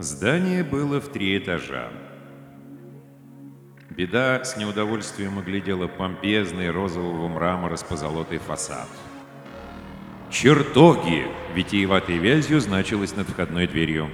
Здание 0.00 0.62
было 0.62 1.00
в 1.00 1.08
три 1.08 1.36
этажа. 1.36 1.90
Беда 3.90 4.44
с 4.44 4.56
неудовольствием 4.56 5.40
оглядела 5.40 5.88
помпезный 5.88 6.70
розового 6.70 7.26
мрамора 7.26 7.74
с 7.74 7.82
позолотой 7.82 8.38
фасад. 8.38 8.86
«Чертоги!»— 10.30 11.26
витиеватой 11.54 12.18
вязью 12.18 12.60
значилось 12.60 13.16
над 13.16 13.28
входной 13.28 13.66
дверью. 13.66 14.08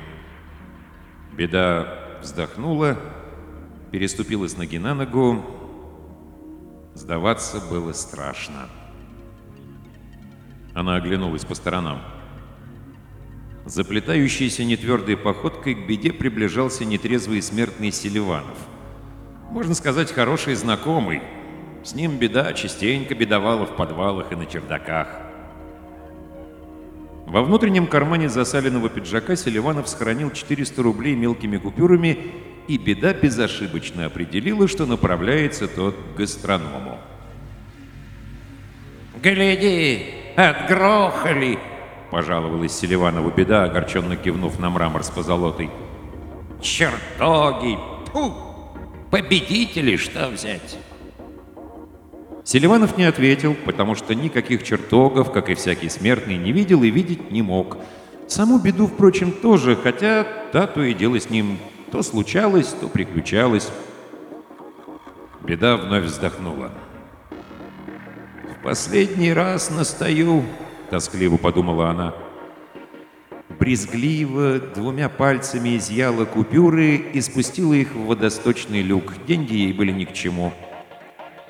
Беда 1.33 2.19
вздохнула, 2.23 2.98
переступила 3.93 4.48
с 4.48 4.57
ноги 4.57 4.79
на 4.79 4.95
ногу. 4.95 5.45
Сдаваться 6.95 7.60
было 7.60 7.93
страшно. 7.93 8.71
Она 10.73 10.96
оглянулась 10.96 11.45
по 11.45 11.54
сторонам. 11.54 12.01
Заплетающейся 13.66 14.62
нетвердой 14.62 15.16
походкой 15.16 15.74
к 15.74 15.87
беде 15.87 16.12
приближался 16.12 16.84
нетрезвый 16.84 17.40
смертный 17.40 17.93
Селиванов. 17.93 18.59
Можно 19.51 19.74
сказать, 19.74 20.12
хороший 20.12 20.54
знакомый. 20.54 21.23
С 21.82 21.95
ним 21.95 22.18
беда 22.18 22.52
частенько 22.52 23.15
бедовала 23.15 23.65
в 23.65 23.74
подвалах 23.74 24.32
и 24.32 24.37
на 24.37 24.45
чердаках. 24.45 25.09
Во 27.26 27.42
внутреннем 27.42 27.87
кармане 27.87 28.29
засаленного 28.29 28.90
пиджака 28.90 29.35
Селиванов 29.35 29.88
сохранил 29.88 30.30
400 30.30 30.82
рублей 30.82 31.15
мелкими 31.15 31.57
купюрами, 31.57 32.18
и 32.68 32.76
беда 32.76 33.15
безошибочно 33.15 34.07
определила, 34.07 34.68
что 34.68 34.85
направляется 34.85 35.68
тот 35.68 35.96
к 35.96 36.18
гастроному. 36.18 36.98
«Гляди, 39.23 40.04
отгрохали!» 40.37 41.59
Пожаловалась 42.10 42.77
Селиванову 42.77 43.30
беда, 43.30 43.65
огорченно 43.65 44.16
кивнув 44.16 44.59
на 44.59 44.71
мрамор 44.71 45.02
с 45.05 45.10
позолотой. 45.10 45.71
«Чертоги! 46.60 47.79
Фу! 48.13 48.33
Победители, 49.10 49.97
что 49.97 50.29
взять?» 50.29 50.79
Селиванов 52.45 52.99
не 52.99 53.05
ответил, 53.05 53.55
потому 53.65 53.95
что 53.95 54.15
никаких 54.15 54.63
чертогов, 54.63 55.32
как 55.32 55.49
и 55.49 55.55
всякий 55.55 55.88
смертный, 55.88 56.37
не 56.37 56.52
видел 56.52 56.82
и 56.82 56.91
видеть 56.91 57.30
не 57.30 57.43
мог. 57.43 57.79
Саму 58.29 58.59
беду, 58.59 58.87
впрочем, 58.87 59.32
тоже, 59.32 59.77
хотя 59.77 60.27
та 60.52 60.66
то 60.66 60.82
и 60.82 60.95
дело 60.95 61.19
с 61.19 61.30
ним 61.30 61.59
то 61.91 62.02
случалось, 62.02 62.69
то 62.80 62.88
приключалось. 62.88 63.71
Беда 65.43 65.77
вновь 65.77 66.05
вздохнула. 66.05 66.71
«В 68.50 68.62
последний 68.62 69.32
раз 69.32 69.71
настаю»,— 69.71 70.43
тоскливо 70.91 71.37
подумала 71.37 71.91
она. 71.91 72.15
Брезгливо 73.59 74.59
двумя 74.59 75.09
пальцами 75.09 75.76
изъяла 75.76 76.25
купюры 76.25 76.97
и 76.97 77.20
спустила 77.20 77.75
их 77.75 77.92
в 77.92 78.06
водосточный 78.06 78.82
люк. 78.82 79.12
Деньги 79.26 79.54
ей 79.54 79.72
были 79.72 79.92
ни 79.92 80.04
к 80.04 80.12
чему. 80.12 80.53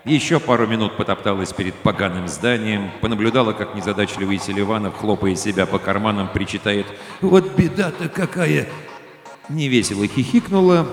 Еще 0.04 0.38
пару 0.38 0.66
минут 0.66 0.98
потопталась 0.98 1.54
перед 1.54 1.74
поганым 1.74 2.28
зданием, 2.28 2.90
понаблюдала, 3.00 3.54
как 3.54 3.74
незадачливый 3.74 4.38
Селиванов, 4.38 4.96
хлопая 4.96 5.34
себя 5.34 5.64
по 5.64 5.78
карманам, 5.78 6.28
причитает 6.28 6.86
«Вот 7.22 7.56
беда-то 7.56 8.10
какая!» 8.10 8.68
Невесело 9.48 10.06
хихикнула 10.06 10.86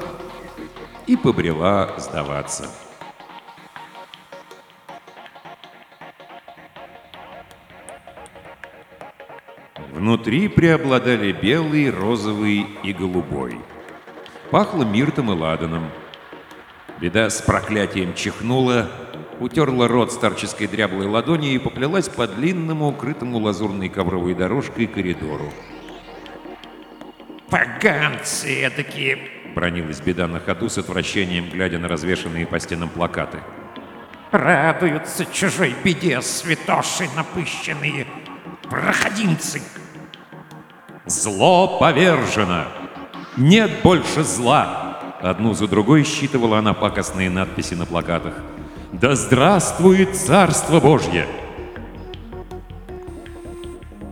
и 1.08 1.18
побрела 1.18 1.94
сдаваться. 1.98 2.70
Внутри 10.02 10.48
преобладали 10.48 11.32
белый, 11.32 11.92
розовый 11.92 12.66
и 12.82 12.92
голубой. 12.92 13.60
Пахло 14.50 14.82
миртом 14.82 15.32
и 15.32 15.36
ладаном. 15.36 15.92
Беда 17.00 17.30
с 17.30 17.40
проклятием 17.44 18.16
чихнула, 18.16 18.90
утерла 19.40 19.88
рот 19.88 20.12
старческой 20.12 20.66
дряблой 20.66 21.06
ладони 21.06 21.54
и 21.54 21.60
поплелась 21.60 22.10
по 22.10 22.26
длинному, 22.26 22.88
укрытому 22.88 23.38
лазурной 23.38 23.90
ковровой 23.90 24.34
дорожкой 24.34 24.88
коридору. 24.88 25.54
«Поганцы 27.52 28.72
такие!»— 28.76 29.20
бронилась 29.54 30.02
беда 30.02 30.28
на 30.28 30.40
ходу 30.40 30.68
с 30.68 30.80
отвращением, 30.80 31.48
глядя 31.52 31.78
на 31.78 31.88
развешанные 31.88 32.48
по 32.48 32.60
стенам 32.60 32.90
плакаты. 32.90 33.38
«Радуются 34.32 35.28
чужой 35.32 35.76
беде, 35.84 36.24
святоши 36.24 37.08
напыщенные! 37.16 38.08
Проходимцы!» 38.68 39.62
«Зло 41.06 41.80
повержено! 41.80 42.66
Нет 43.36 43.72
больше 43.84 44.24
зла!» 44.24 45.00
Одну 45.22 45.54
за 45.54 45.68
другой 45.68 46.04
считывала 46.04 46.60
она 46.60 46.74
пакостные 46.74 47.30
надписи 47.30 47.74
на 47.74 47.86
плакатах. 47.86 48.34
«Да 48.92 49.16
здравствует 49.16 50.16
Царство 50.16 50.80
Божье!» 50.80 51.26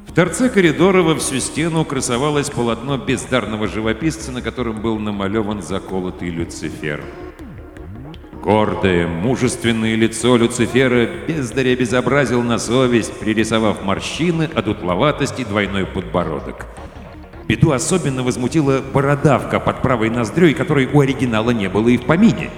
В 0.07 0.13
торце 0.13 0.49
коридора 0.49 1.03
во 1.03 1.15
всю 1.15 1.39
стену 1.39 1.85
красовалось 1.85 2.49
полотно 2.49 2.97
бездарного 2.97 3.67
живописца, 3.67 4.31
на 4.31 4.41
котором 4.41 4.81
был 4.81 4.97
намалеван 4.97 5.61
заколотый 5.61 6.29
Люцифер. 6.29 7.03
Гордое, 8.43 9.05
мужественное 9.07 9.95
лицо 9.95 10.37
Люцифера 10.37 11.05
бездаря 11.05 11.75
безобразил 11.75 12.41
на 12.41 12.57
совесть, 12.57 13.19
пририсовав 13.19 13.83
морщины, 13.83 14.49
одутловатость 14.55 15.39
и 15.39 15.45
двойной 15.45 15.85
подбородок. 15.85 16.65
Беду 17.49 17.71
особенно 17.71 18.21
возмутила 18.21 18.79
бородавка 18.79 19.59
под 19.59 19.81
правой 19.81 20.11
ноздрёй, 20.11 20.53
которой 20.53 20.85
у 20.85 20.99
оригинала 21.01 21.49
не 21.49 21.67
было 21.67 21.89
и 21.89 21.97
в 21.97 22.05
помине. 22.05 22.51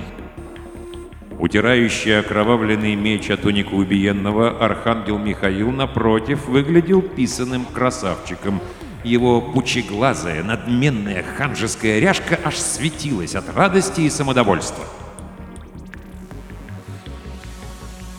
Утирающий 1.39 2.19
окровавленный 2.19 2.95
меч 2.95 3.29
от 3.31 3.43
тунику 3.43 3.77
убиенного 3.77 4.49
архангел 4.49 5.17
Михаил, 5.17 5.71
напротив, 5.71 6.45
выглядел 6.45 7.01
писаным 7.01 7.63
красавчиком. 7.63 8.59
Его 9.05 9.39
пучеглазая, 9.39 10.43
надменная 10.43 11.23
ханжеская 11.37 11.99
ряжка 11.99 12.37
аж 12.43 12.57
светилась 12.57 13.33
от 13.33 13.45
радости 13.55 14.01
и 14.01 14.09
самодовольства. 14.09 14.83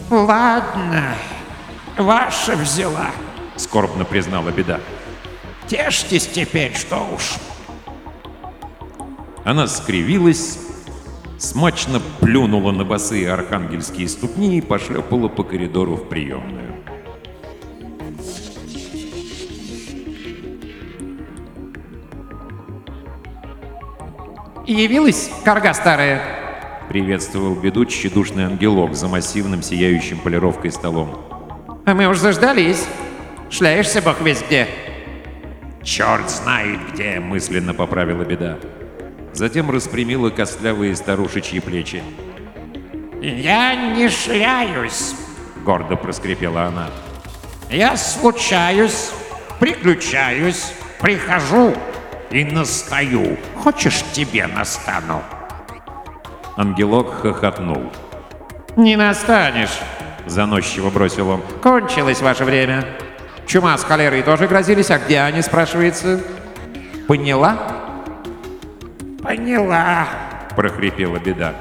«Ладно, 0.09 1.17
ваша 1.99 2.57
взяла»,— 2.57 3.11
скорбно 3.57 4.07
признала 4.07 4.51
беда. 4.51 4.81
«Тешьтесь 5.73 6.27
теперь, 6.27 6.75
что 6.75 6.99
уж». 7.15 7.37
Она 9.43 9.67
скривилась, 9.67 10.59
смачно 11.39 11.99
плюнула 12.21 12.73
на 12.73 12.85
босые 12.85 13.33
архангельские 13.33 14.07
ступни 14.07 14.59
и 14.59 14.61
пошлепала 14.61 15.29
по 15.29 15.43
коридору 15.43 15.95
в 15.95 16.11
приемную. 16.11 16.75
«Явилась, 24.67 25.31
корга 25.43 25.73
старая?» 25.73 26.23
Приветствовал 26.91 27.55
беду 27.55 27.87
тщедушный 27.87 28.45
ангелок 28.45 28.95
за 28.95 29.09
массивным 29.09 29.63
сияющим 29.63 30.19
полировкой 30.19 30.71
столом. 30.71 31.17
«А 31.87 31.95
мы 31.95 32.09
уж 32.09 32.19
заждались. 32.19 32.85
Шляешься 33.49 34.03
бог 34.03 34.21
весь 34.21 34.43
где». 34.43 34.82
«Черт 35.83 36.31
знает 36.31 36.81
где!»— 36.93 37.19
мысленно 37.21 37.75
поправила 37.75 38.23
беда. 38.23 38.59
Затем 39.33 39.71
распрямила 39.71 40.31
костлявые 40.31 40.95
старушечьи 40.95 41.59
плечи. 41.59 42.03
«Я 43.21 43.75
не 43.75 44.09
шляюсь»,— 44.09 45.15
гордо 45.65 45.97
проскрипела 45.97 46.65
она. 46.65 46.89
«Я 47.71 47.97
случаюсь, 47.97 49.11
приключаюсь, 49.59 50.73
прихожу 51.01 51.75
и 52.31 52.45
настаю. 52.45 53.39
Хочешь, 53.57 54.05
тебе 54.13 54.47
настану?» 54.47 55.23
Ангелок 56.57 57.23
хохотнул. 57.23 57.91
«Не 58.77 58.97
настанешь»,— 58.97 59.81
заносчиво 60.27 60.91
бросил 60.91 61.31
он. 61.31 61.43
«Кончилось 61.63 62.21
ваше 62.21 62.45
время. 62.45 62.87
Чума 63.47 63.77
с 63.77 63.85
холерой 63.85 64.23
тоже 64.23 64.47
грозились, 64.47 64.91
а 64.91 64.99
где 64.99 65.21
они, 65.21 65.43
спрашивается?» 65.43 66.21
«Поняла?» 67.09 67.59
«Поняла»,— 69.23 70.07
прохрипела 70.57 71.19
беда. 71.19 71.55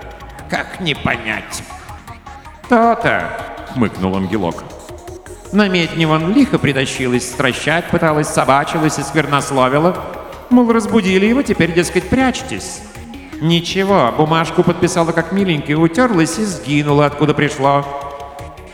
«Как 0.49 0.79
не 0.79 0.95
понять?» 0.95 1.63
«То-то»,— 2.69 3.29
хмыкнул 3.73 4.15
ангелок. 4.15 4.63
На 5.51 5.67
медне 5.67 6.07
вон 6.07 6.33
лихо 6.33 6.57
притащилась, 6.57 7.29
стращать 7.29 7.85
пыталась, 7.89 8.29
собачилась 8.29 8.97
и 8.97 9.03
сквернословила. 9.03 9.97
Мол, 10.49 10.71
разбудили 10.71 11.25
его, 11.25 11.41
теперь, 11.43 11.73
дескать, 11.73 12.07
прячьтесь. 12.09 12.81
Ничего, 13.41 14.13
бумажку 14.15 14.63
подписала 14.63 15.11
как 15.11 15.31
миленькая, 15.31 15.75
утерлась 15.75 16.39
и 16.39 16.45
сгинула, 16.45 17.07
откуда 17.07 17.33
пришло. 17.33 17.85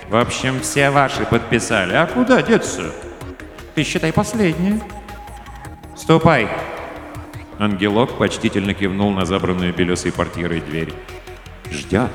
В 0.10 0.16
общем, 0.16 0.62
все 0.62 0.90
ваши 0.90 1.26
подписали. 1.26 1.94
А 1.94 2.06
куда 2.06 2.42
деться? 2.42 2.94
Ты 3.76 3.84
считай 3.84 4.14
последнее. 4.14 4.80
Ступай. 5.96 6.48
Ангелок 7.60 8.18
почтительно 8.18 8.74
кивнул 8.74 9.12
на 9.12 9.26
забранную 9.26 9.74
белесой 9.74 10.12
портьерой 10.12 10.62
дверь. 10.62 10.94
«Ждет». 11.70 12.12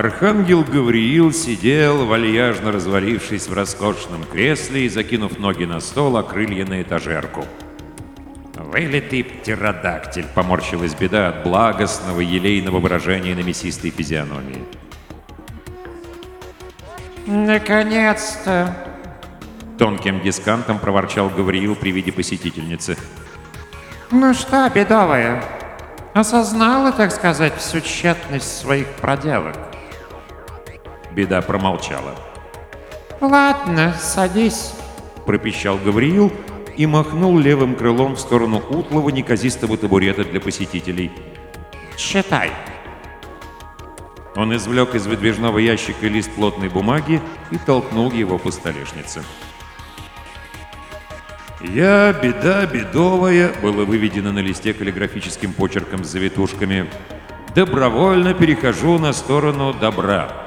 Архангел 0.00 0.64
Гавриил 0.64 1.30
сидел, 1.30 2.06
вальяжно 2.06 2.72
развалившись 2.72 3.48
в 3.48 3.52
роскошном 3.52 4.24
кресле 4.24 4.86
и 4.86 4.88
закинув 4.88 5.38
ноги 5.38 5.64
на 5.64 5.78
стол, 5.80 6.16
а 6.16 6.22
крылья 6.22 6.64
на 6.64 6.80
этажерку. 6.80 7.44
«Вылитый 8.54 9.24
птеродактиль!»— 9.24 10.24
поморщилась 10.34 10.94
беда 10.94 11.28
от 11.28 11.42
благостного, 11.42 12.20
елейного 12.20 12.80
выражения 12.80 13.34
на 13.34 13.40
мясистой 13.40 13.90
физиономии. 13.90 14.64
«Наконец-то!» 17.26 18.74
Тонким 19.78 20.22
дискантом 20.22 20.78
проворчал 20.78 21.28
Гавриил 21.28 21.76
при 21.76 21.90
виде 21.90 22.10
посетительницы. 22.10 22.96
«Ну 24.10 24.32
что, 24.32 24.66
бедовая, 24.74 25.44
осознала, 26.14 26.90
так 26.90 27.12
сказать, 27.12 27.54
всю 27.58 27.80
тщетность 27.82 28.60
своих 28.60 28.86
проделок?» 28.92 29.56
Беда 31.12 31.42
промолчала. 31.42 32.14
«Ладно, 33.20 33.94
садись». 34.00 34.72
Пропищал 35.26 35.76
Гавриил 35.78 36.32
и 36.76 36.86
махнул 36.86 37.38
левым 37.38 37.74
крылом 37.74 38.14
в 38.14 38.20
сторону 38.20 38.62
утлого 38.70 39.10
неказистого 39.10 39.76
табурета 39.76 40.24
для 40.24 40.40
посетителей. 40.40 41.12
«Читай». 41.96 42.50
Он 44.36 44.54
извлек 44.54 44.94
из 44.94 45.06
выдвижного 45.06 45.58
ящика 45.58 46.06
лист 46.06 46.30
плотной 46.30 46.68
бумаги 46.68 47.20
и 47.50 47.58
толкнул 47.58 48.10
его 48.12 48.38
по 48.38 48.50
столешнице. 48.50 49.22
«Я, 51.60 52.14
беда 52.14 52.64
бедовая», 52.64 53.52
было 53.60 53.84
выведено 53.84 54.32
на 54.32 54.38
листе 54.38 54.72
каллиграфическим 54.72 55.52
почерком 55.52 56.04
с 56.04 56.08
завитушками, 56.08 56.88
«добровольно 57.54 58.32
перехожу 58.32 58.98
на 58.98 59.12
сторону 59.12 59.74
добра. 59.74 60.46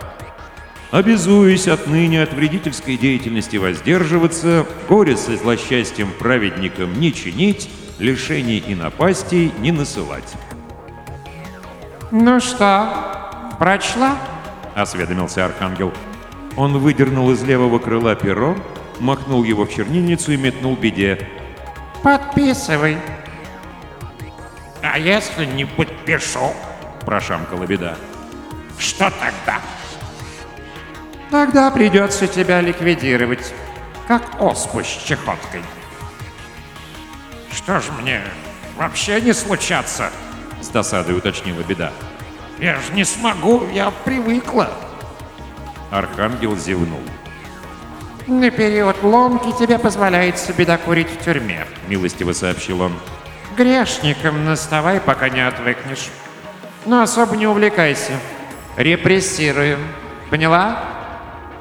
Обязуюсь 0.94 1.68
отныне 1.68 2.22
от 2.22 2.34
вредительской 2.34 2.98
деятельности 2.98 3.58
воздерживаться, 3.58 4.68
горе 4.88 5.18
со 5.18 5.36
злосчастьем 5.36 6.12
праведникам 6.20 7.00
не 7.00 7.12
чинить, 7.12 7.68
лишений 7.98 8.60
и 8.60 8.76
напастей 8.76 9.52
не 9.58 9.72
насылать». 9.72 10.32
«Ну 12.12 12.40
что, 12.40 13.56
прочла?»— 13.58 14.20
осведомился 14.76 15.44
Архангел. 15.46 15.92
Он 16.58 16.78
выдернул 16.78 17.32
из 17.32 17.42
левого 17.42 17.80
крыла 17.80 18.14
перо, 18.14 18.56
махнул 19.00 19.44
его 19.44 19.66
в 19.66 19.74
чернильницу 19.74 20.34
и 20.34 20.38
метнул 20.38 20.76
беде. 20.76 21.28
«Подписывай». 22.04 22.98
«А 24.84 25.00
если 25.00 25.46
не 25.46 25.66
подпишу?»— 25.66 26.54
прошамкала 27.04 27.66
беда. 27.66 27.96
«Что 28.78 29.12
тогда?» 29.20 29.60
Тогда 31.34 31.72
придется 31.72 32.28
тебя 32.28 32.62
ликвидировать, 32.62 33.56
как 34.08 34.22
оспу 34.40 34.84
с 34.84 34.86
чехоткой. 34.86 35.64
«Что 37.52 37.80
ж 37.80 37.86
мне, 38.00 38.22
вообще 38.78 39.20
не 39.20 39.34
случаться?»— 39.34 40.12
с 40.62 40.68
досадой 40.68 41.18
уточнила 41.18 41.62
беда. 41.62 41.92
«Я 42.60 42.76
же 42.76 42.94
не 42.94 43.04
смогу, 43.04 43.64
я 43.74 43.90
привыкла». 43.90 44.70
Архангел 45.90 46.56
зевнул. 46.56 47.02
«На 48.28 48.52
период 48.52 49.02
ломки 49.02 49.58
тебе 49.58 49.80
позволяется 49.80 50.54
бедокурить 50.54 51.10
в 51.10 51.26
тюрьме»,— 51.26 51.66
милостиво 51.88 52.34
сообщил 52.34 52.82
он. 52.82 52.94
«Грешником 53.58 54.46
наставай, 54.46 55.02
пока 55.02 55.30
не 55.30 55.42
отвыкнешь. 55.42 56.10
Но 56.86 57.02
особо 57.02 57.36
не 57.36 57.48
увлекайся. 57.48 58.14
Репрессируем. 58.78 59.80
Поняла?» 60.30 61.03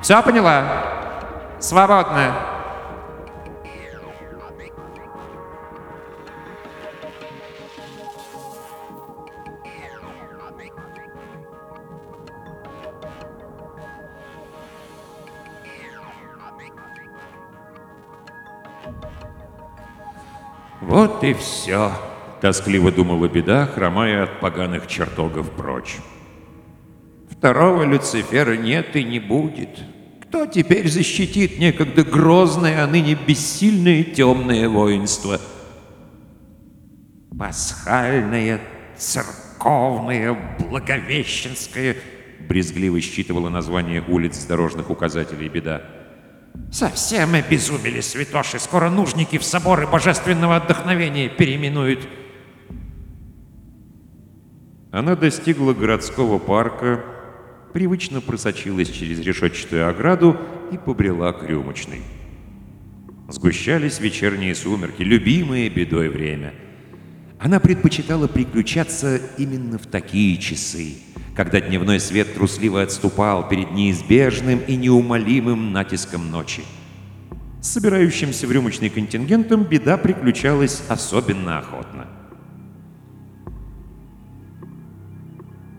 Все 0.03 0.21
поняла? 0.21 0.65
Свободно. 1.61 2.35
Вот 20.81 21.23
и 21.23 21.33
все, 21.33 21.93
тоскливо 22.41 22.91
думала 22.91 23.29
беда, 23.29 23.67
хромая 23.67 24.25
от 24.25 24.41
поганых 24.41 24.89
чертогов 24.89 25.49
прочь. 25.53 25.99
Второго 27.31 27.85
Люцифера 27.85 28.57
нет 28.57 28.97
и 28.97 29.05
не 29.05 29.21
будет. 29.21 29.92
Кто 30.33 30.47
теперь 30.47 30.89
защитит 30.89 31.59
некогда 31.59 32.05
грозное, 32.05 32.83
а 32.83 32.87
ныне 32.87 33.15
бессильное 33.15 34.03
темное 34.03 34.67
воинство? 34.67 35.39
Пасхальное, 37.39 38.59
церковное, 38.97 40.57
благовещенское, 40.59 41.97
брезгливо 42.49 42.99
считывала 43.03 43.51
название 43.51 44.03
улиц 44.09 44.47
дорожных 44.47 44.89
указателей 44.89 45.51
беда. 45.51 45.83
Совсем 46.73 47.35
обезумели 47.35 48.01
святоши. 48.01 48.59
Скоро 48.59 48.89
нужники 48.89 49.37
в 49.37 49.45
соборы 49.45 49.87
божественного 49.87 50.57
отдохновения 50.57 51.29
переименуют. 51.29 52.09
Она 54.93 55.15
достигла 55.15 55.75
городского 55.75 56.39
парка, 56.39 57.05
привычно 57.73 58.21
просочилась 58.21 58.91
через 58.91 59.21
решетчатую 59.21 59.89
ограду 59.89 60.37
и 60.71 60.79
побрела 60.79 61.33
к 61.33 61.45
рюмочной. 61.45 62.03
Сгущались 63.29 64.01
вечерние 64.01 64.55
сумерки, 64.55 65.03
любимое 65.03 65.71
бедой 65.71 66.09
время. 66.09 66.55
Она 67.39 67.61
предпочитала 67.61 68.29
приключаться 68.29 69.21
именно 69.39 69.79
в 69.79 69.87
такие 69.87 70.37
часы, 70.37 70.95
когда 71.35 71.61
дневной 71.61 71.99
свет 71.99 72.35
трусливо 72.35 72.83
отступал 72.83 73.49
перед 73.49 73.73
неизбежным 73.73 74.61
и 74.61 74.77
неумолимым 74.77 75.73
натиском 75.73 76.31
ночи. 76.31 76.63
С 77.61 77.71
собирающимся 77.71 78.47
в 78.47 78.53
рюмочный 78.53 78.91
контингентом 78.91 79.65
беда 79.65 79.97
приключалась 79.97 80.83
особенно 80.89 81.59
охотно. 81.59 82.07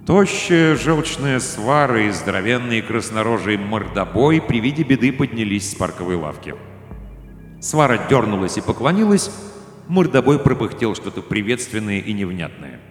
Тощая 0.06 0.76
желчная 0.76 1.40
свара 1.40 2.02
и 2.02 2.10
здоровенный 2.10 2.82
краснорожий 2.82 3.56
мордобой 3.56 4.42
при 4.42 4.60
виде 4.60 4.84
беды 4.84 5.14
поднялись 5.14 5.72
с 5.72 5.76
парковой 5.76 6.18
лавки. 6.18 6.56
Свара 7.62 7.98
дернулась 8.10 8.58
и 8.58 8.62
поклонилась, 8.62 9.32
мордобой 9.88 10.40
пропыхтел 10.40 10.94
что-то 10.96 11.22
приветственное 11.22 12.00
и 12.00 12.12
невнятное. 12.12 12.82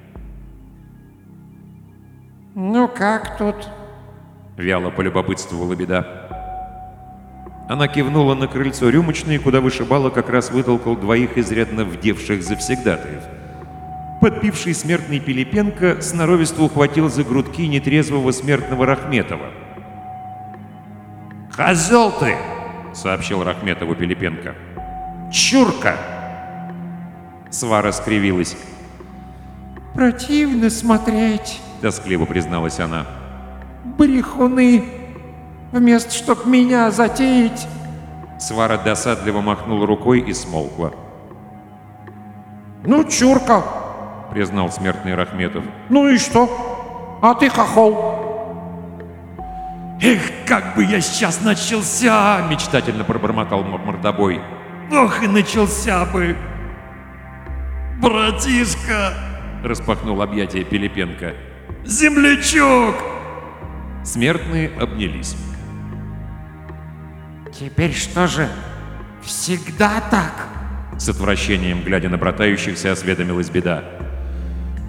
«Ну 2.54 2.88
как 2.88 3.36
тут?»— 3.36 3.56
вяло 4.56 4.90
полюбопытствовала 4.90 5.74
беда. 5.74 6.06
Она 7.68 7.88
кивнула 7.88 8.34
на 8.34 8.48
крыльцо 8.48 8.88
рюмочной, 8.88 9.38
куда 9.38 9.60
вышибала 9.60 10.08
как 10.08 10.30
раз 10.30 10.50
вытолкал 10.50 10.96
двоих 10.96 11.36
изрядно 11.36 11.84
вдевших 11.84 12.42
завсегдатаев— 12.42 13.22
Подпивший 14.22 14.72
смертный 14.72 15.18
Пилипенко 15.18 16.00
сноровисто 16.00 16.62
ухватил 16.62 17.10
за 17.10 17.24
грудки 17.24 17.66
нетрезвого 17.66 18.30
смертного 18.30 18.86
Рахметова. 18.86 19.46
«Козел 21.56 22.12
ты!»— 22.12 22.36
сообщил 22.94 23.42
Рахметову 23.42 23.96
Пилипенко. 23.96 24.54
«Чурка!» 25.32 25.96
Свара 27.50 27.90
скривилась. 27.90 28.56
«Противно 29.92 30.70
смотреть»,— 30.70 31.60
тоскливо 31.82 32.24
призналась 32.24 32.78
она. 32.78 33.06
«Брехуны! 33.98 34.84
Вместо 35.72 36.12
чтоб 36.12 36.46
меня 36.46 36.92
затеять!» 36.92 37.66
Свара 38.38 38.76
досадливо 38.76 39.40
махнула 39.40 39.84
рукой 39.84 40.20
и 40.20 40.32
смолкла. 40.32 40.94
«Ну, 42.84 43.02
чурка!» 43.02 43.81
Признал 44.32 44.70
смертный 44.70 45.14
Рахметов. 45.14 45.64
«Ну 45.88 46.08
и 46.08 46.18
что? 46.18 47.18
А 47.22 47.34
ты 47.34 47.48
хохол!» 47.48 48.20
«Эх, 50.00 50.20
как 50.46 50.74
бы 50.74 50.84
я 50.84 51.00
сейчас 51.00 51.40
начался!»— 51.42 52.46
мечтательно 52.50 53.04
пробормотал 53.04 53.62
мордобой. 53.62 54.40
Ох, 54.92 55.22
и 55.22 55.26
начался 55.26 56.04
бы. 56.04 56.36
Братишка, 58.00 59.14
Распахнул 59.64 60.20
объятия 60.20 60.64
Пилипенко. 60.64 61.34
землячок. 61.84 62.96
Смертные 64.04 64.70
обнялись. 64.78 65.36
Теперь 67.58 67.94
что 67.94 68.26
же, 68.26 68.48
всегда 69.22 70.02
так? 70.10 70.48
С 70.98 71.08
отвращением, 71.08 71.82
глядя 71.82 72.08
на 72.08 72.18
братающихся, 72.18 72.92
осведомилась 72.92 73.50
беда. 73.50 73.84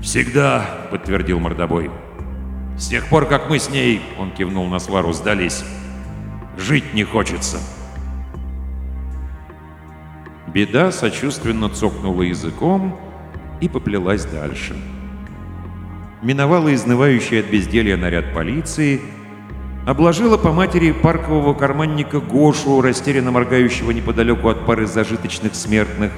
«Всегда»,— 0.03 0.65
подтвердил 0.91 1.39
мордобой. 1.39 1.89
«С 2.77 2.89
тех 2.89 3.07
пор, 3.07 3.25
как 3.25 3.49
мы 3.49 3.57
с 3.57 3.69
ней,— 3.69 4.01
он 4.19 4.31
кивнул 4.31 4.67
на 4.67 4.77
свару,— 4.79 5.13
сдались, 5.13 5.63
жить 6.57 6.93
не 6.93 7.05
хочется». 7.05 7.57
Беда 10.53 10.91
сочувственно 10.91 11.69
цокнула 11.69 12.23
языком 12.23 12.99
и 13.61 13.69
поплелась 13.69 14.25
дальше. 14.25 14.75
Миновала 16.21 16.73
изнывающий 16.75 17.39
от 17.39 17.45
безделья 17.45 17.95
наряд 17.95 18.33
полиции, 18.33 18.99
обложила 19.87 20.37
по 20.37 20.51
матери 20.51 20.91
паркового 20.91 21.53
карманника 21.53 22.19
Гошу, 22.19 22.81
растерянно 22.81 23.31
моргающего 23.31 23.91
неподалеку 23.91 24.49
от 24.49 24.65
пары 24.65 24.85
зажиточных 24.85 25.55
смертных, 25.55 26.11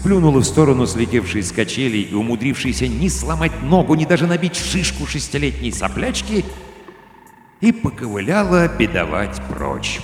сплюнула 0.00 0.40
в 0.40 0.44
сторону 0.44 0.86
слетевшей 0.86 1.42
с 1.42 1.52
качелей 1.52 2.02
и 2.02 2.14
умудрившейся 2.14 2.88
ни 2.88 3.08
сломать 3.08 3.62
ногу, 3.62 3.94
ни 3.94 4.06
даже 4.06 4.26
набить 4.26 4.56
шишку 4.56 5.06
шестилетней 5.06 5.72
соплячки 5.72 6.44
и 7.60 7.70
поковыляла 7.70 8.66
бедовать 8.66 9.38
прочь. 9.50 10.00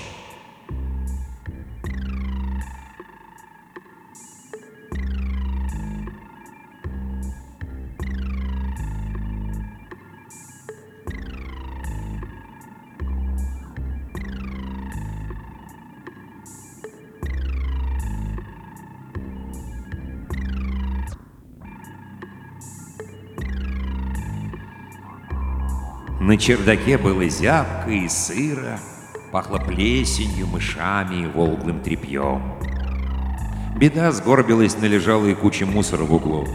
На 26.27 26.37
чердаке 26.37 26.99
было 26.99 27.29
зябко 27.29 27.89
и 27.89 28.09
сыро, 28.09 28.81
пахло 29.31 29.59
плесенью, 29.59 30.49
мышами 30.49 31.23
и 31.23 31.27
волглым 31.29 31.81
тряпьем. 31.81 32.43
Беда 33.79 34.11
сгорбилась 34.11 34.77
на 34.77 34.87
лежалой 34.87 35.37
куче 35.37 35.67
мусора 35.67 36.03
в 36.03 36.13
углу. 36.13 36.49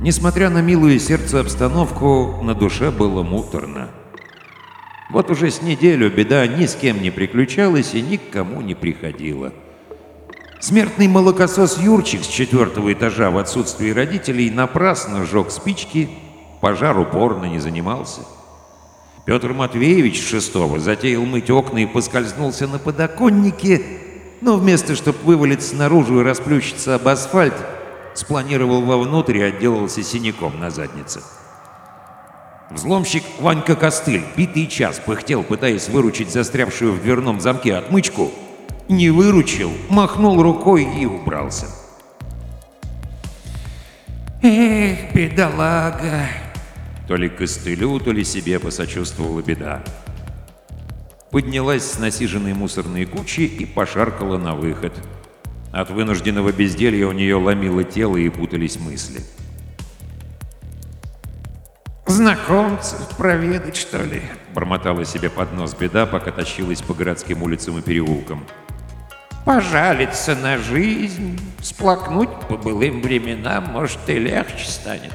Несмотря 0.00 0.48
на 0.48 0.62
милую 0.62 0.98
сердце 0.98 1.40
обстановку, 1.40 2.40
на 2.42 2.54
душе 2.54 2.90
было 2.90 3.22
муторно. 3.22 3.90
Вот 5.10 5.30
уже 5.30 5.50
с 5.50 5.60
неделю 5.60 6.10
беда 6.10 6.46
ни 6.46 6.64
с 6.64 6.76
кем 6.76 7.02
не 7.02 7.10
приключалась 7.10 7.92
и 7.94 8.00
ни 8.00 8.16
к 8.16 8.30
кому 8.30 8.62
не 8.62 8.74
приходила. 8.74 9.52
Смертный 10.60 11.08
молокосос 11.08 11.78
Юрчик 11.78 12.24
с 12.24 12.28
четвертого 12.28 12.90
этажа 12.94 13.30
в 13.30 13.36
отсутствии 13.36 13.90
родителей 13.90 14.48
напрасно 14.48 15.26
сжег 15.26 15.50
спички, 15.50 16.08
пожар 16.62 16.98
упорно 16.98 17.44
не 17.44 17.58
занимался. 17.58 18.22
Петр 19.26 19.52
Матвеевич 19.52 20.24
шестого 20.24 20.78
затеял 20.78 21.26
мыть 21.26 21.50
окна 21.50 21.78
и 21.78 21.86
поскользнулся 21.86 22.68
на 22.68 22.78
подоконнике, 22.78 23.82
но 24.40 24.56
вместо, 24.56 24.94
чтобы 24.94 25.18
вывалиться 25.24 25.74
наружу 25.74 26.20
и 26.20 26.24
расплющиться 26.24 26.94
об 26.94 27.08
асфальт, 27.08 27.54
спланировал 28.14 28.82
вовнутрь 28.82 29.38
и 29.38 29.42
отделался 29.42 30.04
синяком 30.04 30.60
на 30.60 30.70
заднице. 30.70 31.22
Взломщик 32.70 33.24
Ванька 33.40 33.74
Костыль 33.74 34.22
битый 34.36 34.68
час 34.68 35.00
пыхтел, 35.04 35.42
пытаясь 35.42 35.88
выручить 35.88 36.30
застрявшую 36.30 36.92
в 36.92 37.02
дверном 37.02 37.40
замке 37.40 37.74
отмычку, 37.74 38.30
не 38.88 39.10
выручил, 39.10 39.72
махнул 39.88 40.40
рукой 40.40 40.84
и 40.84 41.04
убрался. 41.04 41.66
Эх, 44.40 45.12
бедолага. 45.12 46.28
То 47.08 47.16
ли 47.16 47.28
костылю, 47.28 48.00
то 48.00 48.10
ли 48.12 48.24
себе 48.24 48.58
посочувствовала 48.58 49.40
беда. 49.40 49.84
Поднялась 51.30 51.84
с 51.84 51.98
насиженной 51.98 52.54
мусорной 52.54 53.04
кучи 53.04 53.40
и 53.40 53.64
пошаркала 53.64 54.38
на 54.38 54.54
выход. 54.54 54.92
От 55.72 55.90
вынужденного 55.90 56.52
безделья 56.52 57.06
у 57.06 57.12
нее 57.12 57.36
ломило 57.36 57.84
тело 57.84 58.16
и 58.16 58.28
путались 58.28 58.78
мысли. 58.80 59.20
Знакомцев 62.06 63.16
проведать, 63.16 63.76
что 63.76 64.02
ли? 64.02 64.22
Бормотала 64.54 65.04
себе 65.04 65.28
под 65.28 65.52
нос 65.52 65.74
беда, 65.74 66.06
пока 66.06 66.30
тащилась 66.30 66.80
по 66.80 66.94
городским 66.94 67.42
улицам 67.42 67.78
и 67.78 67.82
переулкам. 67.82 68.46
Пожалиться 69.44 70.34
на 70.34 70.56
жизнь, 70.56 71.38
сплакнуть 71.60 72.30
по 72.48 72.56
былым 72.56 73.02
временам, 73.02 73.64
может, 73.64 73.98
и 74.08 74.18
легче 74.18 74.66
станет. 74.66 75.12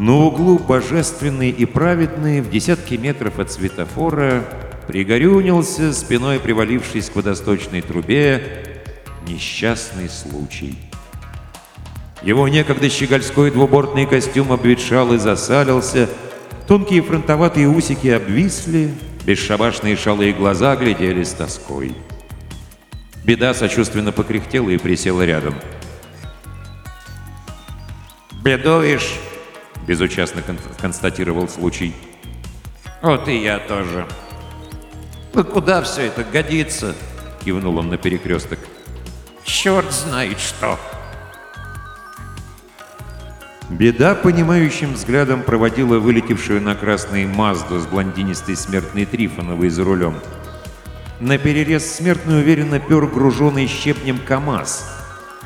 На 0.00 0.14
углу 0.14 0.58
божественный 0.58 1.50
и 1.50 1.66
праведный 1.66 2.40
в 2.40 2.48
десятки 2.48 2.94
метров 2.94 3.38
от 3.38 3.52
светофора 3.52 4.44
пригорюнился, 4.86 5.92
спиной 5.92 6.40
привалившись 6.40 7.10
к 7.10 7.16
водосточной 7.16 7.82
трубе, 7.82 8.82
несчастный 9.28 10.08
случай. 10.08 10.78
Его 12.22 12.48
некогда 12.48 12.88
щегольской 12.88 13.50
двубортный 13.50 14.06
костюм 14.06 14.52
обветшал 14.52 15.12
и 15.12 15.18
засалился, 15.18 16.08
тонкие 16.66 17.02
фронтоватые 17.02 17.68
усики 17.68 18.08
обвисли, 18.08 18.94
бесшабашные 19.26 19.98
шалые 19.98 20.32
глаза 20.32 20.76
глядели 20.76 21.24
с 21.24 21.34
тоской. 21.34 21.94
Беда 23.22 23.52
сочувственно 23.52 24.12
покряхтела 24.12 24.70
и 24.70 24.78
присела 24.78 25.26
рядом. 25.26 25.56
Бедуешь?— 28.42 29.18
безучастно 29.90 30.40
кон- 30.40 30.56
констатировал 30.80 31.48
случай. 31.48 31.92
Вот 33.02 33.26
и 33.26 33.36
я 33.38 33.58
тоже. 33.58 34.06
Ну 35.34 35.42
куда 35.42 35.82
все 35.82 36.02
это 36.02 36.22
годится?— 36.22 36.94
кивнул 37.44 37.76
он 37.76 37.88
на 37.88 37.96
перекресток. 37.96 38.60
Черт 39.42 39.90
знает 39.92 40.38
что. 40.38 40.78
Беда, 43.68 44.14
понимающим 44.14 44.94
взглядом, 44.94 45.42
проводила 45.42 45.98
вылетевшую 45.98 46.62
на 46.62 46.76
красный 46.76 47.26
Мазду 47.26 47.80
с 47.80 47.86
блондинистой 47.86 48.54
смертной 48.54 49.06
Трифоновой 49.06 49.70
за 49.70 49.82
рулем. 49.82 50.14
На 51.18 51.36
перерез 51.36 51.96
смертный 51.96 52.38
уверенно 52.38 52.78
пер 52.78 53.06
груженный 53.06 53.66
щепнем 53.66 54.18
КамАЗ. 54.18 54.88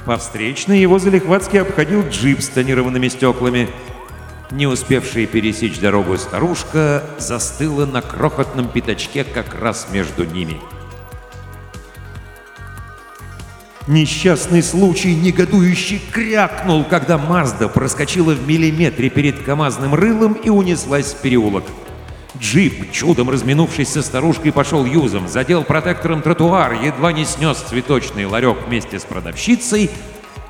По 0.04 0.18
встречной 0.18 0.80
его 0.80 0.98
залихватски 0.98 1.56
обходил 1.56 2.06
джип 2.10 2.42
с 2.42 2.48
тонированными 2.48 3.08
стеклами. 3.08 3.70
Не 4.50 4.66
успевшая 4.66 5.26
пересечь 5.26 5.78
дорогу 5.78 6.16
старушка 6.18 7.02
застыла 7.18 7.86
на 7.86 8.02
крохотном 8.02 8.68
пятачке 8.68 9.24
как 9.24 9.54
раз 9.60 9.88
между 9.90 10.24
ними. 10.24 10.60
Несчастный 13.86 14.62
случай 14.62 15.14
негодующий 15.14 16.00
крякнул, 16.10 16.84
когда 16.84 17.18
Мазда 17.18 17.68
проскочила 17.68 18.32
в 18.32 18.46
миллиметре 18.48 19.10
перед 19.10 19.42
КамАЗным 19.42 19.94
рылом 19.94 20.32
и 20.32 20.48
унеслась 20.48 21.12
в 21.12 21.20
переулок. 21.20 21.64
Джип, 22.38 22.90
чудом 22.92 23.30
разминувшись 23.30 23.90
со 23.90 24.02
старушкой, 24.02 24.52
пошел 24.52 24.84
юзом, 24.86 25.28
задел 25.28 25.64
протектором 25.64 26.22
тротуар, 26.22 26.72
едва 26.72 27.12
не 27.12 27.24
снес 27.24 27.58
цветочный 27.58 28.24
ларек 28.24 28.56
вместе 28.66 28.98
с 28.98 29.04
продавщицей, 29.04 29.90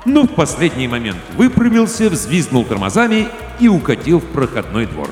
но 0.05 0.23
в 0.23 0.29
последний 0.29 0.87
момент 0.87 1.17
выпрямился, 1.35 2.09
взвизгнул 2.09 2.63
тормозами 2.63 3.27
и 3.59 3.67
укатил 3.67 4.19
в 4.19 4.25
проходной 4.25 4.85
двор. 4.85 5.09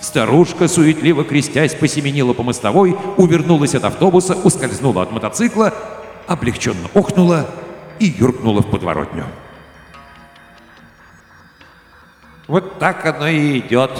Старушка, 0.00 0.68
суетливо 0.68 1.24
крестясь, 1.24 1.74
посеменила 1.74 2.32
по 2.32 2.42
мостовой, 2.42 2.96
увернулась 3.16 3.74
от 3.74 3.84
автобуса, 3.84 4.34
ускользнула 4.34 5.02
от 5.02 5.12
мотоцикла, 5.12 5.74
облегченно 6.26 6.88
охнула 6.94 7.46
и 7.98 8.06
юркнула 8.06 8.62
в 8.62 8.70
подворотню. 8.70 9.24
Вот 12.46 12.78
так 12.78 13.04
оно 13.04 13.28
и 13.28 13.58
идет. 13.58 13.90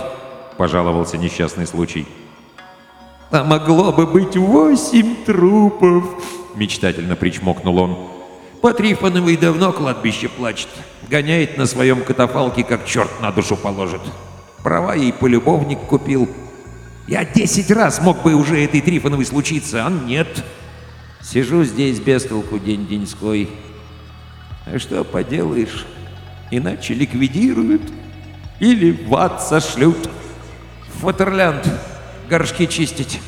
Пожаловался 0.57 1.19
несчастный 1.19 1.67
случай. 1.67 2.07
А 3.31 3.45
могло 3.45 3.93
бы 3.93 4.07
быть 4.07 4.37
восемь 4.37 5.17
трупов. 5.27 6.05
Мечтательно 6.55 7.15
причмокнул 7.15 7.79
он. 7.79 8.18
По 8.61 8.73
Трифоновой 8.73 9.37
давно 9.37 9.73
кладбище 9.73 10.29
плачет. 10.29 10.69
Гоняет 11.09 11.57
на 11.57 11.67
своем 11.67 12.03
катафалке, 12.03 12.65
как 12.65 12.85
черт 12.85 13.11
на 13.21 13.31
душу 13.31 13.57
положит. 13.57 14.01
Права 14.65 14.95
ей 14.95 15.13
полюбовник 15.13 15.79
купил. 15.81 16.29
Я 17.07 17.25
десять 17.25 17.71
раз 17.71 18.01
мог 18.01 18.23
бы 18.23 18.35
уже 18.35 18.63
этой 18.63 18.81
Трифоновой 18.81 19.25
случиться, 19.25 19.87
а 19.87 19.91
нет. 19.91 20.45
Сижу 21.23 21.63
здесь 21.65 22.01
без 22.01 22.25
толку 22.25 22.59
день-деньской. 22.59 23.49
А 24.67 24.79
что 24.79 25.05
поделаешь, 25.05 25.87
иначе 26.51 26.95
ликвидируют 26.95 27.83
или 28.59 28.91
в 28.91 29.15
ад 29.15 29.41
сошлют. 29.41 30.11
Фатерлянд 31.01 31.67
горшки 32.29 32.67
чистить. 32.67 33.21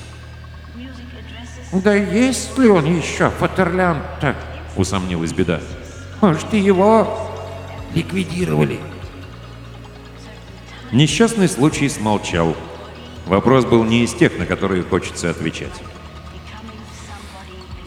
Да 1.72 1.94
есть 1.94 2.58
ли 2.58 2.68
он 2.68 2.84
еще, 2.99 3.30
Фатерлянд-то? 3.30 4.34
Усомнилась 4.76 5.32
беда. 5.32 5.60
Может, 6.20 6.52
и 6.54 6.58
его 6.58 7.30
Ликвидировали. 7.94 8.78
Несчастный 10.92 11.48
случай 11.48 11.88
смолчал. 11.88 12.56
Вопрос 13.26 13.64
был 13.64 13.84
не 13.84 14.04
из 14.04 14.14
тех, 14.14 14.38
на 14.38 14.46
которые 14.46 14.82
хочется 14.82 15.30
отвечать. 15.30 15.72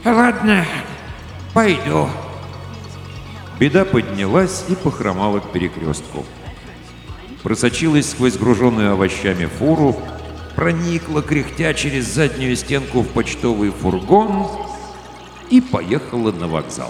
Ладно, 0.04 0.66
пойду. 1.54 2.10
Беда 3.60 3.86
поднялась 3.86 4.66
и 4.68 4.76
похромала 4.76 5.40
к 5.40 5.52
перекрестку. 5.52 6.26
Просочилась 7.44 8.10
сквозь 8.10 8.38
груженную 8.38 8.94
овощами 8.94 9.46
фуру, 9.46 9.98
проникла, 10.56 11.22
кряхтя 11.22 11.74
через 11.74 12.06
заднюю 12.08 12.56
стенку 12.58 13.02
в 13.02 13.08
почтовый 13.08 13.72
фургон 13.72 14.48
и 15.54 15.62
поехала 15.62 16.32
на 16.32 16.48
вокзал. 16.48 16.90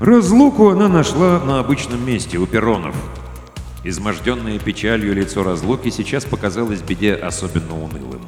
Разлуку 0.00 0.70
она 0.70 0.88
нашла 0.88 1.38
на 1.38 1.60
обычном 1.60 2.04
месте, 2.04 2.36
у 2.38 2.46
перронов. 2.46 2.96
Изможденное 3.84 4.58
печалью 4.58 5.14
лицо 5.14 5.44
разлуки 5.44 5.90
сейчас 5.90 6.24
показалось 6.24 6.82
беде 6.82 7.14
особенно 7.14 7.74
унылым. 7.74 8.22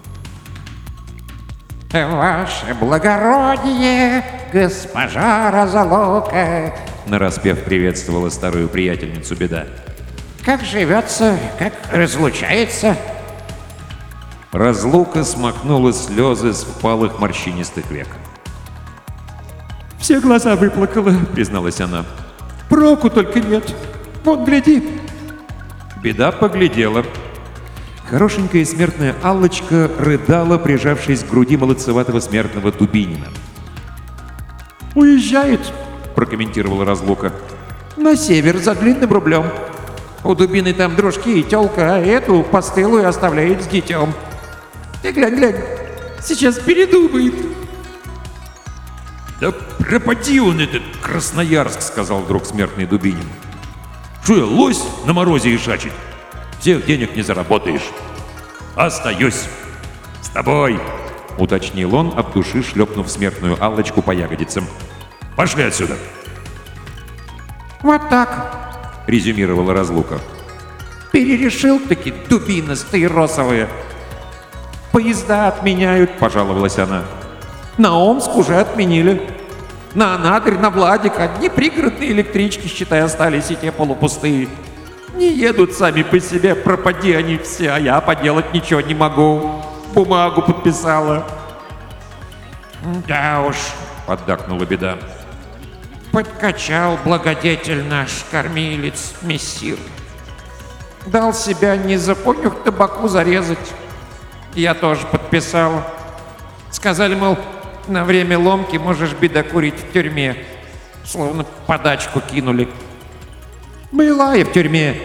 «Ваше 1.93 2.73
благородие, 2.79 4.25
госпожа 4.53 5.51
Разлука, 5.51 6.73
Нараспев 7.07 7.65
приветствовала 7.65 8.29
старую 8.31 8.69
приятельницу 8.69 9.35
беда. 9.37 9.67
как 10.45 10.65
живется, 10.65 11.39
как 11.59 11.73
разлучается?» 11.93 12.97
Разлука 14.53 15.23
смахнула 15.23 15.93
слезы 15.93 16.53
с 16.53 16.65
впалых 16.65 17.21
морщинистых 17.21 17.91
век. 17.91 18.09
«Все 20.01 20.21
глаза 20.21 20.57
выплакала»,— 20.57 21.15
призналась 21.35 21.81
она. 21.81 22.05
«Проку 22.69 23.11
только 23.11 23.41
нет. 23.41 23.75
Вот, 24.25 24.45
гляди». 24.45 24.83
Беда 26.03 26.33
поглядела. 26.33 27.05
Хорошенькая 28.09 28.65
смертная 28.65 29.15
Аллочка 29.23 29.89
рыдала, 29.99 30.59
прижавшись 30.59 31.23
к 31.23 31.29
груди 31.29 31.57
молодцеватого 31.57 32.19
смертного 32.19 32.73
Дубинина. 32.73 33.27
«Уезжает»,— 34.97 35.61
прокомментировала 36.21 36.85
Разлука. 36.85 37.33
На 37.97 38.15
север 38.15 38.59
за 38.59 38.75
длинным 38.75 39.11
рублем. 39.11 39.47
У 40.23 40.35
Дубины 40.35 40.75
там 40.75 40.95
дружки 40.95 41.41
и 41.41 41.43
тёлка, 41.43 41.95
а 41.95 41.99
эту 41.99 42.43
постылую 42.43 43.09
оставляет 43.09 43.63
с 43.63 43.67
детем. 43.67 44.13
Ты 45.01 45.13
глянь, 45.13 45.35
глянь, 45.35 45.57
сейчас 46.23 46.59
передумает. 46.59 47.35
«Да 49.41 49.51
пропади 49.79 50.41
он 50.41 50.61
этот 50.61 50.83
Красноярск»,— 51.01 51.81
сказал 51.81 52.21
вдруг 52.21 52.45
смертный 52.45 52.85
Дубинин. 52.85 53.25
«Что 54.23 54.37
я, 54.37 54.45
лось 54.45 54.85
на 55.07 55.15
морозе 55.15 55.57
ишачить? 55.57 55.93
Всех 56.61 56.85
денег 56.85 57.17
не 57.17 57.23
заработаешь. 57.23 57.89
Остаюсь. 58.77 59.47
С 60.21 60.29
тобой»,— 60.29 60.79
уточнил 61.39 61.95
он, 61.95 62.13
от 62.15 62.35
души 62.35 62.63
шлепнув 62.63 63.11
смертную 63.11 63.57
Аллочку 63.65 64.03
по 64.03 64.11
ягодицам. 64.11 64.67
«Пошли 65.37 65.65
отсюда», 65.65 65.97
Вот 67.83 68.09
так.— 68.09 68.59
резюмировала 69.07 69.73
разлука. 69.73 70.19
Перерешил-таки 71.13 72.13
дубина 72.29 72.77
стаиросовая. 72.77 73.69
Поезда 74.93 75.49
отменяют, 75.49 76.19
пожаловалась 76.19 76.79
она. 76.79 77.03
На 77.79 77.97
Омск 77.97 78.37
уже 78.37 78.57
отменили. 78.57 79.21
На 79.95 80.15
Анадырь, 80.15 80.59
на 80.59 80.71
Владик 80.71 81.19
одни 81.19 81.49
пригородные 81.49 82.13
электрички, 82.13 82.69
считай, 82.69 83.01
остались 83.01 83.51
и 83.51 83.57
те 83.57 83.73
полупустые. 83.73 84.49
Не 85.15 85.33
едут 85.33 85.73
сами 85.73 86.03
по 86.03 86.21
себе, 86.21 86.55
пропади 86.55 87.13
они 87.13 87.39
все, 87.39 87.71
а 87.71 87.79
я 87.79 88.01
поделать 88.01 88.53
ничего 88.53 88.81
не 88.81 88.95
могу. 88.95 89.63
Бумагу 89.95 90.43
подписала. 90.43 91.27
Да 93.09 93.43
уж, 93.43 93.57
Поддакнула 94.07 94.65
беда. 94.65 94.99
Подкачал 96.13 96.99
благодетель 97.05 97.85
наш, 97.85 98.25
кормилец, 98.31 99.15
мессир. 99.23 99.79
Дал 101.07 101.33
себя 101.33 101.77
не 101.77 101.97
за 101.97 102.17
понюх 102.17 102.63
табаку 102.65 103.07
зарезать. 103.07 103.59
Я 104.55 104.75
тоже 104.75 105.07
подписал. 105.07 105.85
Сказали, 106.73 107.15
мол, 107.15 107.39
на 107.87 108.05
время 108.05 108.39
ломки 108.39 108.77
можешь 108.77 109.13
беда 109.13 109.45
курить 109.45 109.77
в 109.77 109.93
тюрьме. 109.93 110.37
Словно 111.05 111.47
подачку 111.67 112.21
кинули. 112.21 112.69
Была 113.93 114.35
я 114.35 114.45
в 114.45 114.53
тюрьме. 114.53 115.01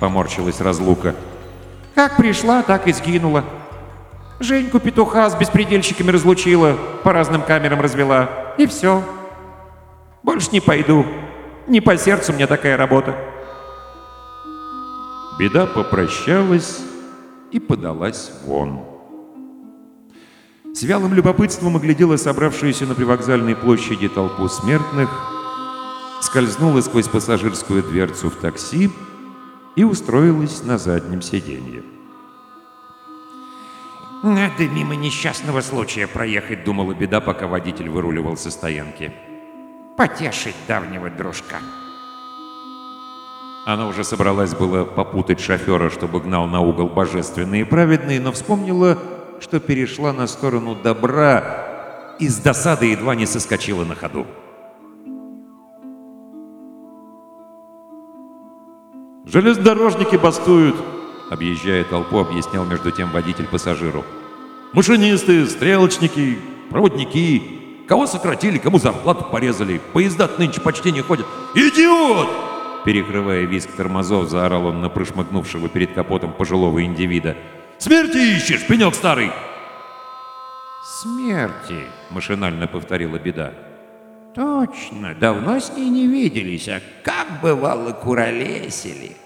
Поморщилась 0.00 0.60
разлука. 0.60 1.14
Как 1.94 2.16
пришла, 2.16 2.62
так 2.62 2.88
и 2.88 2.92
сгинула. 2.92 3.44
Женьку 4.40 4.78
петуха 4.78 5.30
с 5.30 5.34
беспредельщиками 5.34 6.10
разлучила, 6.10 6.76
по 7.02 7.12
разным 7.12 7.42
камерам 7.42 7.80
развела. 7.80 8.28
И 8.56 8.66
все. 8.66 9.02
Больше 10.28 10.50
не 10.52 10.60
пойду. 10.60 11.06
Не 11.68 11.80
по 11.80 11.96
сердцу 11.96 12.34
мне 12.34 12.46
такая 12.46 12.76
работа. 12.76 13.16
Беда 15.38 15.64
попрощалась 15.64 16.80
и 17.50 17.58
подалась 17.58 18.30
вон. 18.44 18.84
С 20.74 20.82
вялым 20.82 21.14
любопытством 21.14 21.76
оглядела 21.76 22.18
собравшуюся 22.18 22.84
на 22.84 22.94
привокзальной 22.94 23.56
площади 23.56 24.06
толпу 24.06 24.48
смертных, 24.48 25.08
скользнула 26.20 26.82
сквозь 26.82 27.08
пассажирскую 27.08 27.82
дверцу 27.82 28.28
в 28.28 28.36
такси 28.36 28.90
и 29.76 29.84
устроилась 29.84 30.62
на 30.62 30.76
заднем 30.76 31.22
сиденье. 31.22 31.82
надо 34.22 34.68
мимо 34.68 34.94
несчастного 34.94 35.62
случая 35.62 36.06
проехать, 36.06 36.64
Думала 36.64 36.92
беда, 36.92 37.22
пока 37.22 37.46
водитель 37.46 37.88
выруливал 37.88 38.36
со 38.36 38.50
стоянки. 38.50 39.10
Потешить 39.98 40.54
давнего 40.68 41.10
дружка. 41.10 41.56
Она 43.66 43.88
уже 43.88 44.04
собралась 44.04 44.54
было 44.54 44.84
попутать 44.84 45.40
шофера, 45.40 45.90
чтобы 45.90 46.20
гнал 46.20 46.46
на 46.46 46.60
угол 46.60 46.88
божественный 46.88 47.62
и 47.62 47.64
праведный, 47.64 48.20
но 48.20 48.30
вспомнила, 48.30 48.96
что 49.40 49.58
перешла 49.58 50.12
на 50.12 50.28
сторону 50.28 50.76
добра 50.76 52.14
и 52.20 52.28
с 52.28 52.36
досады 52.36 52.86
едва 52.86 53.16
не 53.16 53.26
соскочила 53.26 53.84
на 53.84 53.96
ходу. 53.96 54.24
«Железнодорожники 59.26 60.14
бастуют!» 60.14 60.76
Объезжая 61.28 61.82
толпу, 61.84 62.18
объяснял 62.18 62.64
между 62.64 62.92
тем 62.92 63.10
водитель 63.10 63.48
пассажиру. 63.48 64.04
«Машинисты, 64.72 65.44
стрелочники, 65.46 66.38
проводники. 66.70 67.57
Кого 67.88 68.06
сократили, 68.06 68.58
кому 68.58 68.78
зарплату 68.78 69.24
порезали. 69.24 69.80
Поезда 69.94 70.30
нынче 70.36 70.60
почти 70.60 70.92
не 70.92 71.00
ходят. 71.00 71.26
Идиот!» 71.54 72.28
Перекрывая 72.84 73.44
визг 73.44 73.70
тормозов, 73.72 74.28
заорал 74.28 74.66
он 74.66 74.82
на 74.82 74.90
прошмыгнувшего 74.90 75.68
перед 75.68 75.94
капотом 75.94 76.32
пожилого 76.32 76.84
индивида. 76.84 77.36
«Смерти 77.78 78.36
ищешь, 78.36 78.66
пенек 78.66 78.94
старый!» 78.94 79.30
Смерти. 81.02 81.84
Машинально 82.10 82.66
повторила 82.66 83.18
беда. 83.18 83.52
Точно, 84.34 85.14
давно 85.14 85.58
с 85.58 85.72
ней 85.74 85.88
не 85.88 86.06
виделись, 86.06 86.68
а 86.68 86.80
как 87.02 87.40
бывало 87.42 87.92
куролесили. 87.92 89.16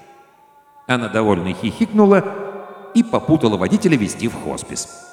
Она 0.87 1.09
довольно 1.09 1.53
хихикнула 1.53 2.25
и 2.95 3.03
попутала 3.03 3.57
водителя 3.57 3.97
вести 3.97 4.29
в 4.29 4.35
хоспис. 4.35 5.12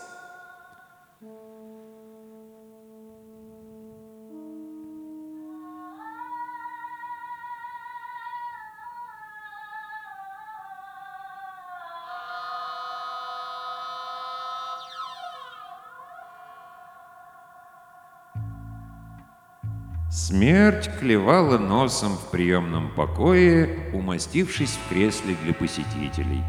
Смерть 20.19 20.89
клевала 20.99 21.58
носом 21.58 22.17
в 22.17 22.29
приемном 22.29 22.89
покое, 22.89 23.89
умастившись 23.93 24.77
в 24.77 24.89
кресле 24.89 25.38
для 25.43 25.53
посетителей. 25.53 26.43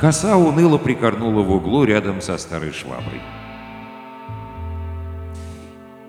Коса 0.00 0.36
уныло 0.36 0.76
прикорнула 0.76 1.42
в 1.42 1.52
углу 1.52 1.84
рядом 1.84 2.20
со 2.20 2.36
старой 2.38 2.72
шваброй. 2.72 3.22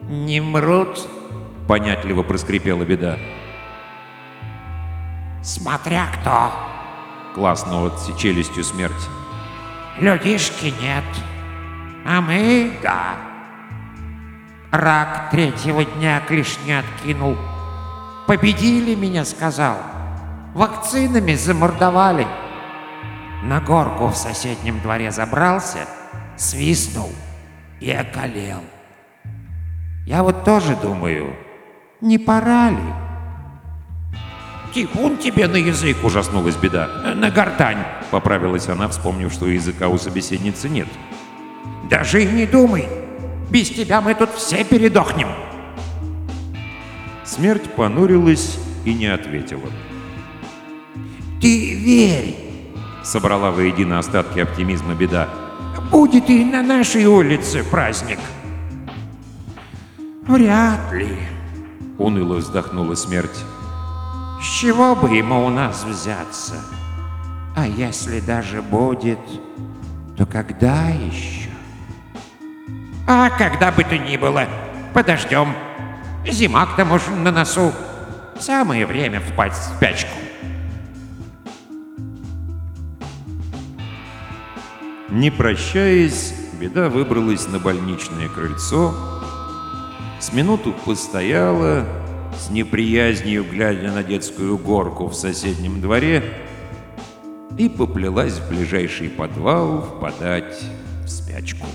Не 0.09 0.41
мрут,— 0.41 1.07
понятливо 1.67 2.23
проскрипела 2.23 2.83
беда. 2.83 3.19
смотря 5.43 6.07
кто. 6.19 6.51
Классно 7.35 7.81
вот 7.81 8.17
челюстью 8.17 8.63
смерть. 8.63 9.07
Людишки 9.99 10.73
нет, 10.81 11.05
а 12.05 12.21
мы— 12.21 12.73
да. 12.81 13.32
Рак 14.73 15.29
третьего 15.29 15.85
дня 15.85 16.19
клешни 16.27 16.71
откинул. 16.71 17.37
Победили 18.25 18.95
меня, 18.95 19.23
сказал. 19.23 19.77
Вакцинами 20.55 21.35
замордовали. 21.35 22.25
На 23.43 23.61
горку 23.61 24.07
в 24.07 24.15
соседнем 24.15 24.79
дворе 24.79 25.11
забрался, 25.11 25.81
свистнул 26.37 27.11
и 27.79 27.91
околел. 27.91 28.61
Я 30.07 30.23
вот 30.23 30.43
тоже 30.43 30.75
думаю, 30.75 31.35
не 32.01 32.17
пора 32.17 32.71
ли? 32.71 32.93
«Типун 34.73 35.17
тебе 35.17 35.47
на 35.47 35.57
язык!»— 35.57 35.97
ужаснулась 36.03 36.55
беда. 36.55 37.13
«На 37.13 37.29
гортань!»— 37.29 37.85
поправилась 38.09 38.67
она, 38.67 38.87
вспомнив, 38.87 39.31
что 39.31 39.45
языка 39.45 39.87
у 39.87 39.99
собеседницы 39.99 40.67
нет. 40.67 40.87
Даже 41.91 42.23
и 42.23 42.25
не 42.25 42.47
думай. 42.47 43.02
Без 43.53 43.69
тебя 43.69 44.01
мы 44.01 44.15
тут 44.15 44.31
все 44.33 44.63
передохнем. 44.63 45.27
Смерть 47.23 47.71
понурилась 47.75 48.57
и 48.83 48.95
не 48.95 49.05
ответила. 49.05 49.69
Ты 51.39 51.75
верь, 51.75 52.35
Собрала 53.03 53.51
воедино 53.51 53.99
остатки 53.99 54.39
оптимизма 54.39 54.95
беда. 54.95 55.29
будет 55.91 56.31
и 56.31 56.43
на 56.43 56.63
нашей 56.63 57.05
улице 57.05 57.63
праздник. 57.63 58.17
Вряд 60.23 60.91
ли. 60.91 61.15
Уныло 61.99 62.37
вздохнула 62.37 62.95
смерть. 62.95 63.37
С 64.41 64.45
чего 64.45 64.95
бы 64.95 65.09
ему 65.09 65.45
у 65.45 65.49
нас 65.49 65.83
взяться? 65.83 66.55
А 67.55 67.67
если 67.67 68.19
даже 68.19 68.63
будет, 68.63 69.19
то 70.17 70.25
когда 70.25 70.89
еще? 70.89 71.42
А 73.05 73.29
когда 73.29 73.71
бы 73.71 73.83
то 73.83 73.97
ни 73.97 74.15
было, 74.15 74.47
подождем. 74.93 75.53
Зима 76.25 76.65
к 76.65 76.75
тому 76.77 76.99
же 76.99 77.11
на 77.11 77.31
носу. 77.31 77.73
Самое 78.39 78.85
время 78.85 79.19
впасть 79.19 79.59
в 79.59 79.75
спячку. 79.75 80.17
Не 85.09 85.29
прощаясь, 85.29 86.33
беда 86.59 86.89
выбралась 86.89 87.47
на 87.47 87.59
больничное 87.59 88.29
крыльцо, 88.29 88.95
с 90.19 90.33
минуту 90.33 90.73
постояла, 90.85 91.85
с 92.39 92.49
неприязнью 92.49 93.43
глядя 93.43 93.91
на 93.91 94.03
детскую 94.03 94.57
горку 94.57 95.07
в 95.07 95.13
соседнем 95.13 95.81
дворе, 95.81 96.23
и 97.57 97.69
поплелась 97.69 98.39
в 98.39 98.49
ближайший 98.49 99.09
подвал 99.09 99.81
впадать 99.81 100.63
в 101.03 101.09
спячку. 101.09 101.67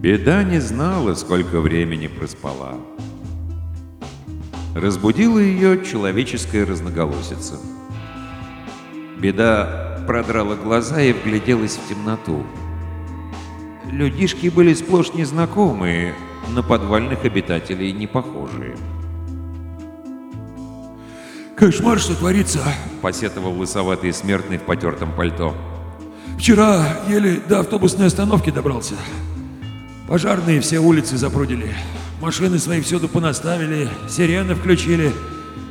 Беда 0.00 0.44
не 0.44 0.60
знала, 0.60 1.14
сколько 1.14 1.60
времени 1.60 2.06
проспала. 2.06 2.76
Разбудила 4.72 5.40
ее 5.40 5.84
человеческая 5.84 6.64
разноголосица. 6.64 7.58
Беда 9.18 10.04
продрала 10.06 10.54
глаза 10.54 11.00
и 11.02 11.12
вгляделась 11.12 11.76
в 11.76 11.88
темноту. 11.88 12.46
Людишки 13.90 14.46
были 14.46 14.72
сплошь 14.72 15.14
незнакомые, 15.14 16.14
на 16.50 16.62
подвальных 16.62 17.24
обитателей 17.24 17.90
не 17.90 18.06
похожие. 18.06 18.76
Кошмар, 21.56 21.98
что 21.98 22.14
творится. 22.14 22.60
Посетовал 23.02 23.52
лысоватый 23.58 24.12
смертный 24.12 24.58
в 24.58 24.62
потертом 24.62 25.10
пальто. 25.10 25.56
Вчера 26.38 26.86
еле 27.08 27.40
до 27.48 27.58
автобусной 27.60 28.06
остановки 28.06 28.50
добрался. 28.50 28.94
Пожарные 30.08 30.60
все 30.60 30.78
улицы 30.78 31.16
запрудили. 31.18 31.74
Машины 32.20 32.58
свои 32.58 32.80
всюду 32.80 33.08
понаставили, 33.08 33.88
сирены 34.08 34.54
включили. 34.54 35.12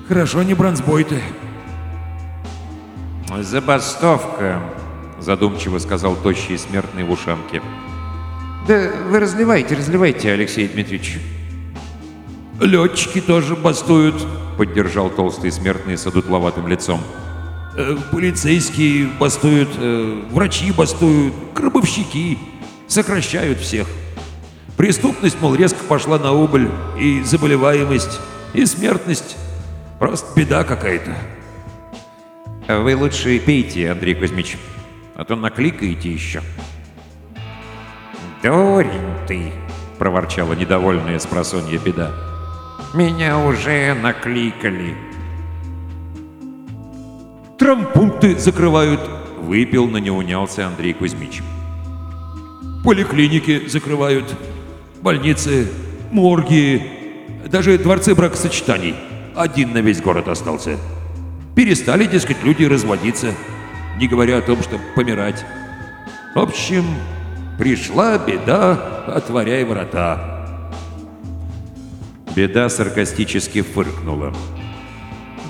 Хорошо 0.08 0.44
не 0.44 0.54
бронзбойты. 0.54 1.22
«Забастовка»,— 3.42 4.62
задумчиво 5.20 5.80
сказал 5.80 6.16
тощий 6.16 6.58
смертный 6.58 7.04
в 7.04 7.12
ушанке. 7.12 7.62
Да 8.68 8.92
вы 9.10 9.20
разливайте, 9.20 9.76
разливайте, 9.76 10.32
Алексей 10.32 10.68
Дмитриевич. 10.68 11.20
Летчики 12.60 13.22
тоже 13.22 13.56
бастуют. 13.56 14.16
Поддержал 14.58 15.10
толстый 15.10 15.52
смертный 15.52 15.98
с 15.98 16.06
одутловатым 16.06 16.68
лицом. 16.68 17.00
Э, 17.78 17.96
полицейские 18.12 19.08
бастуют, 19.20 19.70
э, 19.78 20.24
врачи 20.32 20.72
бастуют, 20.72 21.34
гробовщики. 21.56 22.38
Сокращают 22.88 23.60
всех. 23.60 23.88
Преступность, 24.78 25.42
мол, 25.42 25.56
резко 25.56 25.84
пошла 25.84 26.20
на 26.20 26.32
убыль, 26.32 26.70
и 27.00 27.22
заболеваемость, 27.24 28.20
и 28.54 28.66
смертность. 28.66 29.36
Просто 30.00 30.28
беда 30.40 30.64
какая-то. 30.64 31.16
Вы 32.68 32.96
лучше 32.96 33.40
пейте, 33.40 33.92
Андрей 33.92 34.14
Кузьмич, 34.14 34.58
а 35.16 35.26
то 35.26 35.36
накликаете 35.36 36.12
еще. 36.12 36.42
Дурень 38.44 39.16
ты.— 39.28 39.52
проворчала 39.98 40.54
недовольная 40.54 41.18
спросонья 41.18 41.80
беда. 41.80 42.12
Меня 42.94 43.40
уже 43.40 43.96
накликали. 43.96 44.96
Трампункты 47.58 48.38
закрывают, 48.38 49.02
Выпил, 49.40 49.88
но 49.88 49.98
не 49.98 50.12
унялся 50.12 50.68
Андрей 50.68 50.94
Кузьмич. 50.94 51.42
поликлиники 52.84 53.68
закрывают, 53.68 54.36
больницы, 55.08 55.70
морги, 56.12 56.84
даже 57.46 57.78
дворцы 57.78 58.14
бракосочетаний. 58.14 58.94
Один 59.38 59.72
на 59.72 59.78
весь 59.78 60.02
город 60.02 60.28
остался. 60.28 60.78
Перестали, 61.56 62.04
дескать, 62.08 62.44
люди 62.44 62.66
разводиться, 62.66 63.34
не 63.98 64.10
говоря 64.10 64.40
о 64.40 64.42
том, 64.42 64.62
чтобы 64.62 64.84
помирать. 64.98 65.46
В 66.36 66.40
общем, 66.40 66.84
пришла 67.58 68.18
беда, 68.18 69.06
отворяй 69.08 69.64
врата. 69.64 70.74
Беда 72.36 72.68
саркастически 72.68 73.62
фыркнула. 73.62 74.34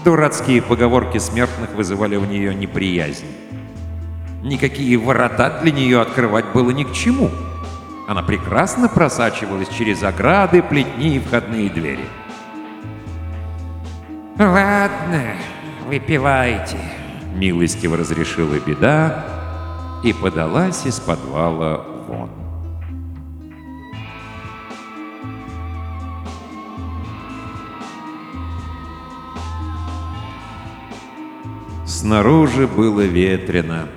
Дурацкие 0.05 0.61
поговорки 0.61 1.17
смертных 1.17 1.73
вызывали 1.73 2.15
у 2.15 2.25
нее 2.25 2.53
неприязнь. 2.53 3.25
Никакие 4.43 4.97
ворота 4.97 5.61
для 5.63 5.71
нее 5.71 5.99
открывать 5.99 6.45
было 6.53 6.69
ни 6.69 6.83
к 6.83 6.93
чему. 6.93 7.31
Она 8.07 8.23
прекрасно 8.23 8.87
просачивалась 8.87 9.67
через 9.67 10.01
ограды, 10.01 10.63
плетни 10.63 11.17
и 11.17 11.19
входные 11.19 11.69
двери. 11.69 12.05
Ладно, 14.39 15.35
выпивайте. 15.85 16.79
Милостиво 17.35 17.97
разрешила 17.97 18.55
беда 18.59 19.25
и 20.05 20.13
подалась 20.13 20.85
из 20.85 21.01
подвала 21.01 21.83
вон. 22.07 22.29
Снаружи 31.85 32.67
было 32.67 33.01
ветрено. 33.01 33.89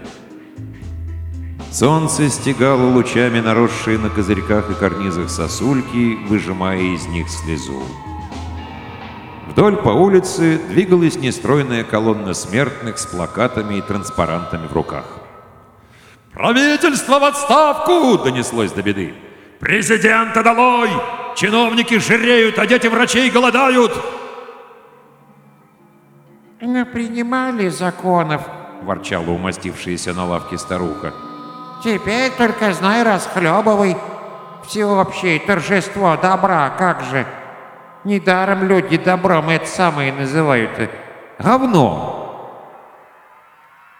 Солнце 1.80 2.28
стегало 2.28 2.90
лучами 2.90 3.40
наросшие 3.40 3.96
на 3.96 4.10
козырьках 4.10 4.70
и 4.70 4.74
карнизах 4.74 5.30
сосульки, 5.30 6.18
выжимая 6.28 6.78
из 6.78 7.06
них 7.06 7.30
слезу. 7.30 7.82
Вдоль 9.48 9.76
по 9.76 9.88
улице 9.88 10.60
двигалась 10.68 11.16
нестройная 11.16 11.82
колонна 11.84 12.34
смертных 12.34 12.98
с 12.98 13.06
плакатами 13.06 13.76
и 13.76 13.80
транспарантами 13.80 14.66
в 14.66 14.74
руках. 14.74 15.06
«Правительство 16.34 17.18
в 17.18 17.24
отставку!»— 17.24 18.18
донеслось 18.24 18.72
до 18.72 18.82
беды. 18.82 19.14
«Президента 19.58 20.42
долой! 20.42 20.90
Чиновники 21.34 21.98
жиреют, 21.98 22.58
а 22.58 22.66
дети 22.66 22.88
врачей 22.88 23.30
голодают!» 23.30 23.92
Напринимали 26.60 27.70
законов.— 27.70 28.42
ворчала 28.82 29.30
умастившаяся 29.30 30.12
на 30.12 30.26
лавке 30.26 30.58
старуха. 30.58 31.14
Теперь 31.82 32.30
только 32.32 32.72
знай, 32.72 33.02
расхлебывай. 33.02 33.96
Всеобщее 34.66 35.40
торжество 35.40 36.16
добра, 36.16 36.70
как 36.70 37.02
же. 37.02 37.26
Недаром 38.04 38.64
люди 38.64 38.96
добром 38.96 39.48
это 39.48 39.66
самое 39.66 40.12
называют. 40.12 40.90
«Говно!» 41.38 42.20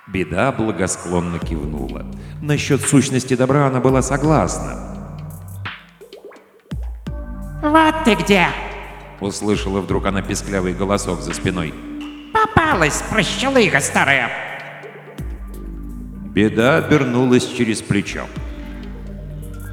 Беда 0.07 0.53
благосклонно 0.53 1.39
кивнула. 1.39 2.05
Насчет 2.43 2.83
сущности 2.83 3.35
добра 3.35 3.67
она 3.67 3.81
была 3.81 4.03
согласна. 4.03 4.91
Вот 7.63 7.95
ты 8.05 8.15
где! 8.15 8.49
Услышала 9.21 9.81
вдруг 9.81 10.07
она 10.07 10.23
песклявый 10.23 10.73
голосок 10.73 11.21
за 11.21 11.35
спиной. 11.35 11.75
Попалась, 12.33 13.03
прощелыга 13.11 13.81
старая! 13.81 14.50
Беда 16.31 16.77
обернулась 16.77 17.45
через 17.45 17.83
плечо. 17.83 18.27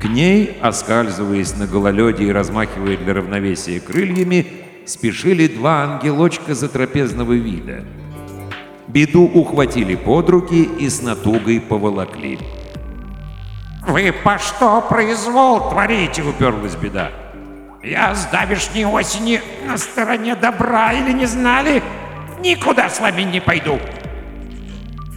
К 0.01 0.05
ней, 0.05 0.57
оскальзываясь 0.59 1.55
на 1.55 1.67
гололеде 1.67 2.25
и 2.25 2.31
размахивая 2.31 2.97
для 2.97 3.13
равновесия 3.13 3.79
крыльями, 3.79 4.47
спешили 4.87 5.47
два 5.47 5.83
ангелочка 5.83 6.55
затрапезного 6.55 7.33
вида. 7.33 7.83
Беду 8.87 9.23
ухватили 9.25 9.93
под 9.93 10.29
руки 10.29 10.63
и 10.63 10.89
с 10.89 11.03
натугой 11.03 11.61
поволокли. 11.61 12.39
Вы 13.85 14.11
по 14.11 14.39
что 14.39 14.81
произвол 14.81 15.69
творите? 15.69 16.23
Уперлась 16.23 16.75
беда. 16.75 17.11
Я 17.83 18.15
с 18.15 18.25
давешней 18.31 18.85
осени 18.85 19.41
на 19.67 19.77
стороне 19.77 20.35
добра 20.35 20.93
или 20.93 21.11
не 21.11 21.27
знали? 21.27 21.83
Никуда 22.41 22.89
с 22.89 22.99
вами 22.99 23.21
не 23.21 23.39
пойду. 23.39 23.79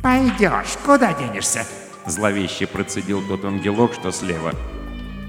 Пойдешь, 0.03 0.77
куда 0.85 1.13
денешься? 1.13 1.65
Зловеще 2.07 2.67
процедил 2.67 3.23
тот 3.27 3.45
ангелок, 3.45 3.93
что 3.93 4.11
слева. 4.11 4.53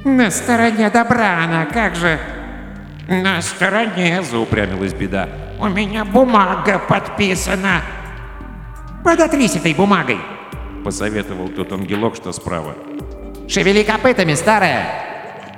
На 0.06 0.32
стороне 0.32 0.90
добра 0.90 1.44
она, 1.44 1.66
как 1.66 1.96
же? 1.96 2.20
На 3.08 3.42
стороне, 3.42 4.24
Заупрямилась 4.24 4.94
беда. 4.94 5.28
у 5.60 5.68
меня 5.68 6.06
бумага 6.06 6.80
подписана. 6.80 7.82
Подотрись 9.04 9.56
этой 9.56 9.74
бумагой. 9.74 10.20
Посоветовал 10.86 11.50
тот 11.50 11.72
ангелок, 11.74 12.16
что 12.16 12.32
справа. 12.32 12.76
Шевели 13.50 13.84
копытами, 13.84 14.34
старая! 14.34 14.86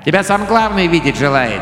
Тебя 0.06 0.24
сам 0.24 0.46
главный 0.46 0.88
видеть 0.88 1.18
желает. 1.18 1.62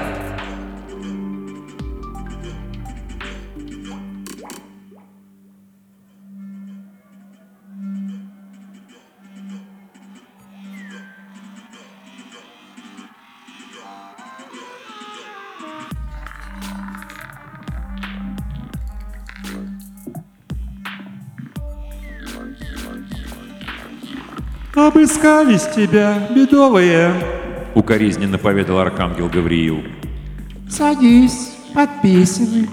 «Обыскались 24.93 25.67
тебя, 25.73 26.27
бедовые!»— 26.36 27.13
укоризненно 27.75 28.38
поведал 28.38 28.80
архангел 28.80 29.30
Гавриил. 29.30 29.84
«Садись, 30.69 31.54
подписывай». 31.73 32.69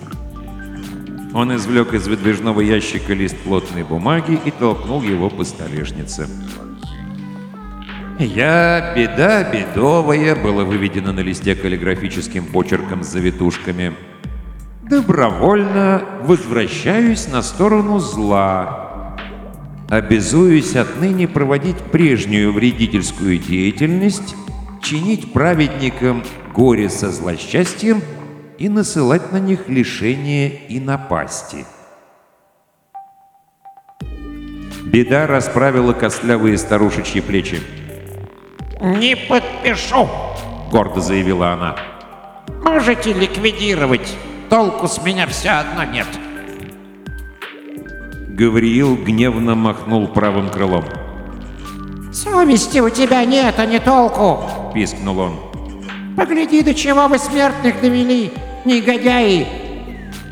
Он 1.33 1.55
извлек 1.55 1.95
из 1.95 2.09
выдвижного 2.09 2.61
ящика 2.61 3.15
лист 3.15 3.37
плотной 3.37 3.85
бумаги 3.85 4.37
и 4.45 4.51
толкнул 4.51 5.01
его 5.03 5.31
по 5.31 5.45
столешнице. 5.45 6.27
«Я, 8.19 8.95
беда 8.97 9.45
бедовая», 9.45 10.35
было 10.35 10.65
выведено 10.65 11.13
на 11.13 11.21
листе 11.21 11.55
каллиграфическим 11.55 12.47
почерком 12.47 13.05
с 13.05 13.13
завитушками. 13.13 13.95
«Добровольно 14.83 16.03
возвращаюсь 16.23 17.29
на 17.29 17.43
сторону 17.43 18.01
зла. 18.01 18.88
Обязуюсь 19.89 20.77
отныне 20.77 21.27
проводить 21.27 21.79
прежнюю 21.79 22.53
вредительскую 22.53 23.39
деятельность, 23.39 24.35
чинить 24.83 25.33
праведникам 25.33 26.23
горе 26.55 26.89
со 26.91 27.11
злосчастьем 27.11 28.03
и 28.59 28.69
насылать 28.69 29.33
на 29.33 29.39
них 29.39 29.69
лишения 29.69 30.49
и 30.49 30.79
напасти». 30.81 31.65
Беда 34.85 35.27
расправила 35.27 35.93
костлявые 35.93 36.57
старушечьи 36.57 37.21
плечи. 37.21 37.61
Не 38.81 39.17
подпишу. 39.17 40.09
Гордо 40.71 41.01
заявила 41.01 41.53
она. 41.53 41.77
Можете 42.65 43.13
ликвидировать. 43.13 44.17
Толку 44.49 44.89
с 44.89 45.03
меня 45.03 45.27
все 45.27 45.51
одно 45.51 45.85
нет. 45.85 46.07
Гавриил 48.39 48.95
гневно 48.95 49.57
махнул 49.57 50.07
правым 50.07 50.49
крылом. 50.49 50.85
Совести 52.13 52.79
у 52.79 52.89
тебя 52.89 53.25
нет, 53.25 53.57
а 53.59 53.67
не 53.67 53.81
толку. 53.81 54.73
Пискнул 54.73 55.19
он. 55.19 55.41
Погляди, 56.17 56.63
до 56.63 56.73
чего 56.73 57.09
вы 57.09 57.19
смертных 57.19 57.81
довели, 57.81 58.33
негодяи. 58.65 59.49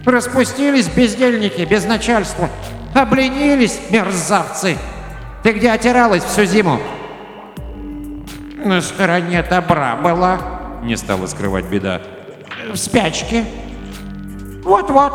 Распустились 0.04 0.86
бездельники, 0.86 1.62
без 1.62 1.84
начальства. 1.84 2.48
Обленились, 2.94 3.80
мерзавцы. 3.90 4.78
Ты 5.42 5.52
где 5.52 5.72
отиралась 5.72 6.22
всю 6.22 6.44
зиму? 6.44 6.78
На 8.64 8.80
стороне 8.82 9.42
добра 9.42 9.96
была. 9.96 10.38
Не 10.84 10.96
стала 10.96 11.26
скрывать 11.26 11.64
беда. 11.64 12.02
В 12.72 12.76
спячке. 12.76 13.44
Вот-вот. 14.62 15.12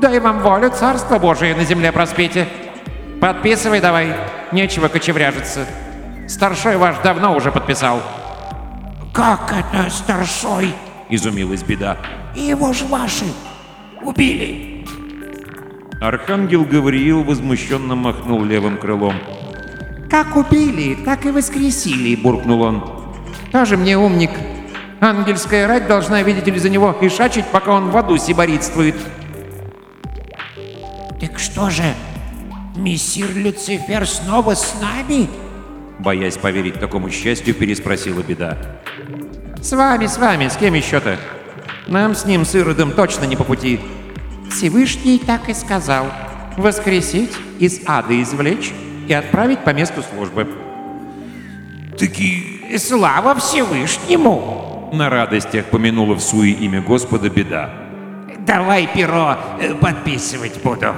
Дай 0.00 0.20
вам 0.20 0.40
волю, 0.40 0.70
царство 0.70 1.18
Божие 1.18 1.54
на 1.54 1.64
земле 1.64 1.90
проспите. 1.90 2.46
Подписывай 3.20 3.80
давай. 3.80 4.14
Нечего 4.52 4.88
кочевряжиться. 4.88 5.66
Старшой 6.28 6.76
ваш 6.76 6.96
давно 6.98 7.34
уже 7.34 7.50
подписал. 7.50 8.02
Как 9.12 9.52
это 9.52 9.90
старшой? 9.90 10.74
Изумилась 11.08 11.62
беда. 11.62 11.96
Его 12.34 12.72
ж 12.72 12.82
ваши 12.82 13.24
убили. 14.02 14.84
Архангел 16.00 16.64
Гавриил 16.64 17.22
возмущенно 17.22 17.94
махнул 17.94 18.44
левым 18.44 18.76
крылом. 18.76 19.14
Как 20.10 20.36
убили, 20.36 20.94
так 20.94 21.24
и 21.24 21.30
воскресили, 21.30 22.14
Буркнул 22.16 22.60
он. 22.62 22.84
Тоже 23.50 23.78
мне 23.78 23.96
умник. 23.96 24.30
Ангельская 25.00 25.66
рать 25.66 25.86
должна, 25.86 26.22
видите 26.22 26.50
ли, 26.50 26.58
за 26.58 26.68
него 26.68 26.94
и 27.00 27.08
шачить, 27.08 27.46
пока 27.46 27.72
он 27.72 27.90
в 27.90 27.96
аду 27.96 28.18
сиборитствует. 28.18 28.96
Так 31.20 31.38
что 31.38 31.70
же, 31.70 31.94
мессир 32.76 33.34
Люцифер 33.34 34.06
снова 34.06 34.54
с 34.54 34.74
нами? 34.80 35.28
Боясь 35.98 36.36
поверить 36.36 36.78
такому 36.78 37.10
счастью, 37.10 37.54
переспросила 37.54 38.20
беда. 38.20 38.58
С 39.62 39.72
вами, 39.72 40.06
с 40.06 40.18
вами, 40.18 40.48
с 40.48 40.56
кем 40.56 40.74
еще-то? 40.74 41.18
Нам 41.86 42.14
с 42.14 42.26
ним, 42.26 42.44
с 42.44 42.54
Иродом, 42.54 42.92
точно 42.92 43.24
не 43.24 43.36
по 43.36 43.44
пути. 43.44 43.80
Всевышний 44.50 45.18
так 45.18 45.48
и 45.48 45.54
сказал. 45.54 46.06
Воскресить, 46.56 47.32
из 47.58 47.80
ада 47.86 48.20
извлечь 48.20 48.72
и 49.08 49.12
отправить 49.12 49.64
по 49.64 49.70
месту 49.70 50.02
службы. 50.02 50.46
И 51.98 52.78
слава 52.78 53.34
Всевышнему! 53.36 54.90
На 54.92 55.08
радостях 55.08 55.66
помянула 55.66 56.14
в 56.14 56.20
суе 56.20 56.52
имя 56.52 56.82
Господа 56.82 57.30
беда. 57.30 57.85
Давай 58.46 58.86
перо 58.86 59.36
э, 59.60 59.74
подписывать 59.74 60.62
буду. 60.62 60.94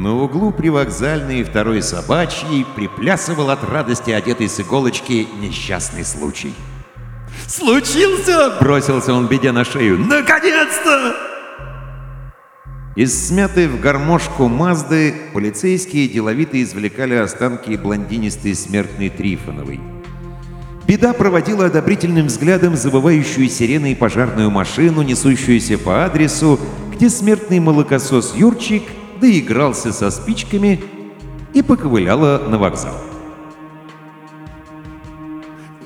На 0.00 0.14
углу 0.14 0.50
привокзальной 0.50 1.44
второй 1.44 1.82
собачьей 1.82 2.64
приплясывал 2.74 3.50
от 3.50 3.62
радости 3.62 4.10
одетый 4.10 4.48
с 4.48 4.58
иголочки 4.58 5.28
несчастный 5.42 6.06
случай. 6.06 6.54
Случился! 7.46 8.56
Бросился 8.58 9.12
он 9.12 9.26
беде 9.26 9.52
на 9.52 9.62
шею. 9.62 9.98
Наконец-то! 9.98 11.14
Из 12.96 13.28
смятой 13.28 13.68
в 13.68 13.78
гармошку 13.78 14.48
Мазды 14.48 15.14
полицейские 15.34 16.08
деловито 16.08 16.62
извлекали 16.62 17.16
останки 17.16 17.76
блондинистой 17.76 18.54
смертной 18.54 19.10
Трифоновой. 19.10 19.80
Беда 20.86 21.12
проводила 21.12 21.66
одобрительным 21.66 22.28
взглядом 22.28 22.74
забывающую 22.74 23.50
сиреной 23.50 23.94
пожарную 23.94 24.50
машину, 24.50 25.02
несущуюся 25.02 25.76
по 25.76 26.06
адресу, 26.06 26.58
где 26.90 27.10
смертный 27.10 27.60
молокосос 27.60 28.34
Юрчик 28.34 28.84
доигрался 29.20 29.92
со 29.92 30.10
спичками 30.10 30.82
и 31.52 31.62
поковыляла 31.62 32.38
на 32.48 32.58
вокзал. 32.58 32.94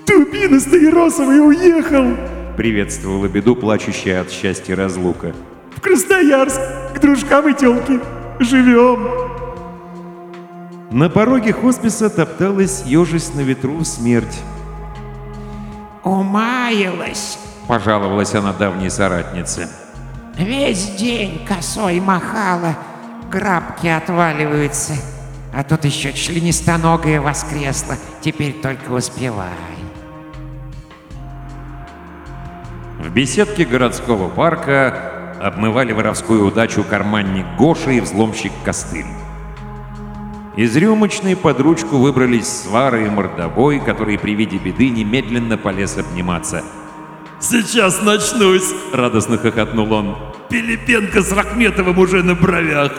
Дубина 0.07 0.61
Стаиросовый 0.61 1.47
уехал 1.47 2.17
Приветствовала 2.57 3.27
беду, 3.27 3.57
плачущая 3.57 4.21
от 4.21 4.31
счастья 4.31 4.77
разлука. 4.77 5.35
в 5.77 5.81
Красноярск 5.81 6.61
к 6.95 7.01
дружкам 7.01 7.49
и 7.49 7.53
тёлке. 7.53 8.01
Живем. 8.39 9.09
На 10.93 11.09
пороге 11.11 11.53
хосписа 11.53 12.09
топталась, 12.09 12.85
ежась 12.87 13.35
на 13.35 13.41
ветру, 13.41 13.85
смерть. 13.85 14.41
Умаялась. 16.05 17.39
Пожаловалась 17.67 18.35
она 18.35 18.53
давней 18.53 18.91
соратнице. 18.91 19.69
Весь 20.39 20.91
день 20.91 21.45
косой 21.49 21.99
махала. 21.99 22.77
Грабки 23.35 23.89
отваливаются. 23.89 24.93
А 25.53 25.65
тут 25.65 25.85
еще 25.85 26.13
членистоногая 26.13 27.21
воскресла. 27.21 27.97
Теперь 28.21 28.53
только 28.53 28.93
успевай. 28.93 29.49
В 33.01 33.09
беседке 33.11 33.65
городского 33.65 34.29
парка 34.29 35.35
обмывали 35.43 35.91
воровскую 35.91 36.47
удачу 36.47 36.85
карманник 36.85 37.45
Гоша 37.59 37.91
и 37.91 38.01
взломщик 38.01 38.53
Костыль. 38.65 39.05
Из 40.57 40.77
рюмочной 40.77 41.35
под 41.35 41.59
ручку 41.59 41.97
выбрались 41.97 42.47
свара 42.47 43.05
и 43.05 43.11
мордобой, 43.11 43.81
который 43.81 44.17
при 44.17 44.37
виде 44.37 44.59
беды 44.59 44.91
немедленно 44.91 45.59
полез 45.59 45.99
обниматься. 45.99 46.63
Сейчас 47.41 48.01
начнусь. 48.01 48.73
Радостно 48.93 49.39
хохотнул 49.39 49.93
он. 49.93 50.17
Пилипенко 50.49 51.21
с 51.21 51.33
Рахметовым 51.33 51.99
уже 51.99 52.23
на 52.23 52.37
бровях. 52.37 52.93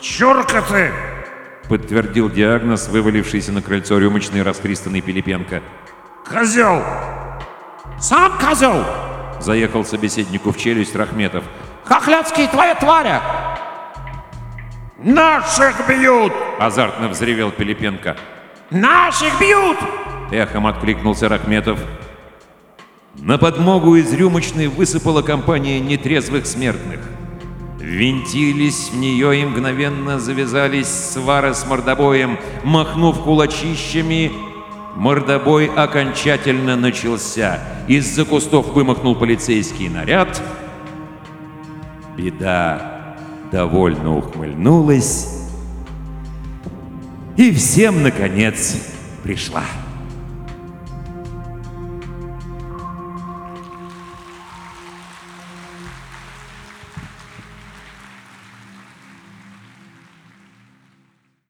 Чурка 0.00 0.62
ты! 0.62 0.92
Подтвердил 1.68 2.30
диагноз, 2.30 2.88
вывалившийся 2.88 3.52
на 3.52 3.62
крыльцо 3.62 3.98
рюмочный 3.98 4.42
расхристанный 4.42 5.02
Пилипенко. 5.02 5.62
Козел! 6.28 6.82
Сам 8.00 8.32
козел! 8.38 8.84
Заехал 9.40 9.84
собеседнику 9.84 10.52
в 10.52 10.58
челюсть 10.58 10.96
Рахметов. 10.96 11.44
Хохляцкий, 11.84 12.48
твоя 12.48 12.74
тваря! 12.74 13.22
Наших 14.98 15.86
бьют! 15.86 16.32
Азартно 16.58 17.08
взревел 17.08 17.50
Пилипенко. 17.50 18.16
Наших 18.70 19.38
бьют! 19.38 19.78
Эхом 20.30 20.66
откликнулся 20.66 21.28
Рахметов. 21.28 21.78
На 23.16 23.38
подмогу 23.38 23.96
из 23.96 24.12
рюмочной 24.12 24.68
высыпала 24.68 25.22
компания 25.22 25.78
нетрезвых 25.78 26.46
смертных. 26.46 27.00
Винтились 27.80 28.90
в 28.90 28.96
нее 28.96 29.40
и 29.40 29.44
мгновенно 29.44 30.20
завязались 30.20 30.88
свары 30.88 31.54
с 31.54 31.66
мордобоем. 31.66 32.38
Махнув 32.62 33.22
кулачищами, 33.22 34.30
мордобой 34.94 35.66
окончательно 35.66 36.76
начался. 36.76 37.60
Из-за 37.88 38.24
кустов 38.24 38.68
вымахнул 38.68 39.16
полицейский 39.16 39.88
наряд. 39.88 40.42
Беда 42.16 43.16
довольно 43.50 44.16
ухмыльнулась 44.16 45.40
и 47.40 47.52
всем, 47.52 48.02
наконец, 48.02 48.76
пришла. 49.22 49.64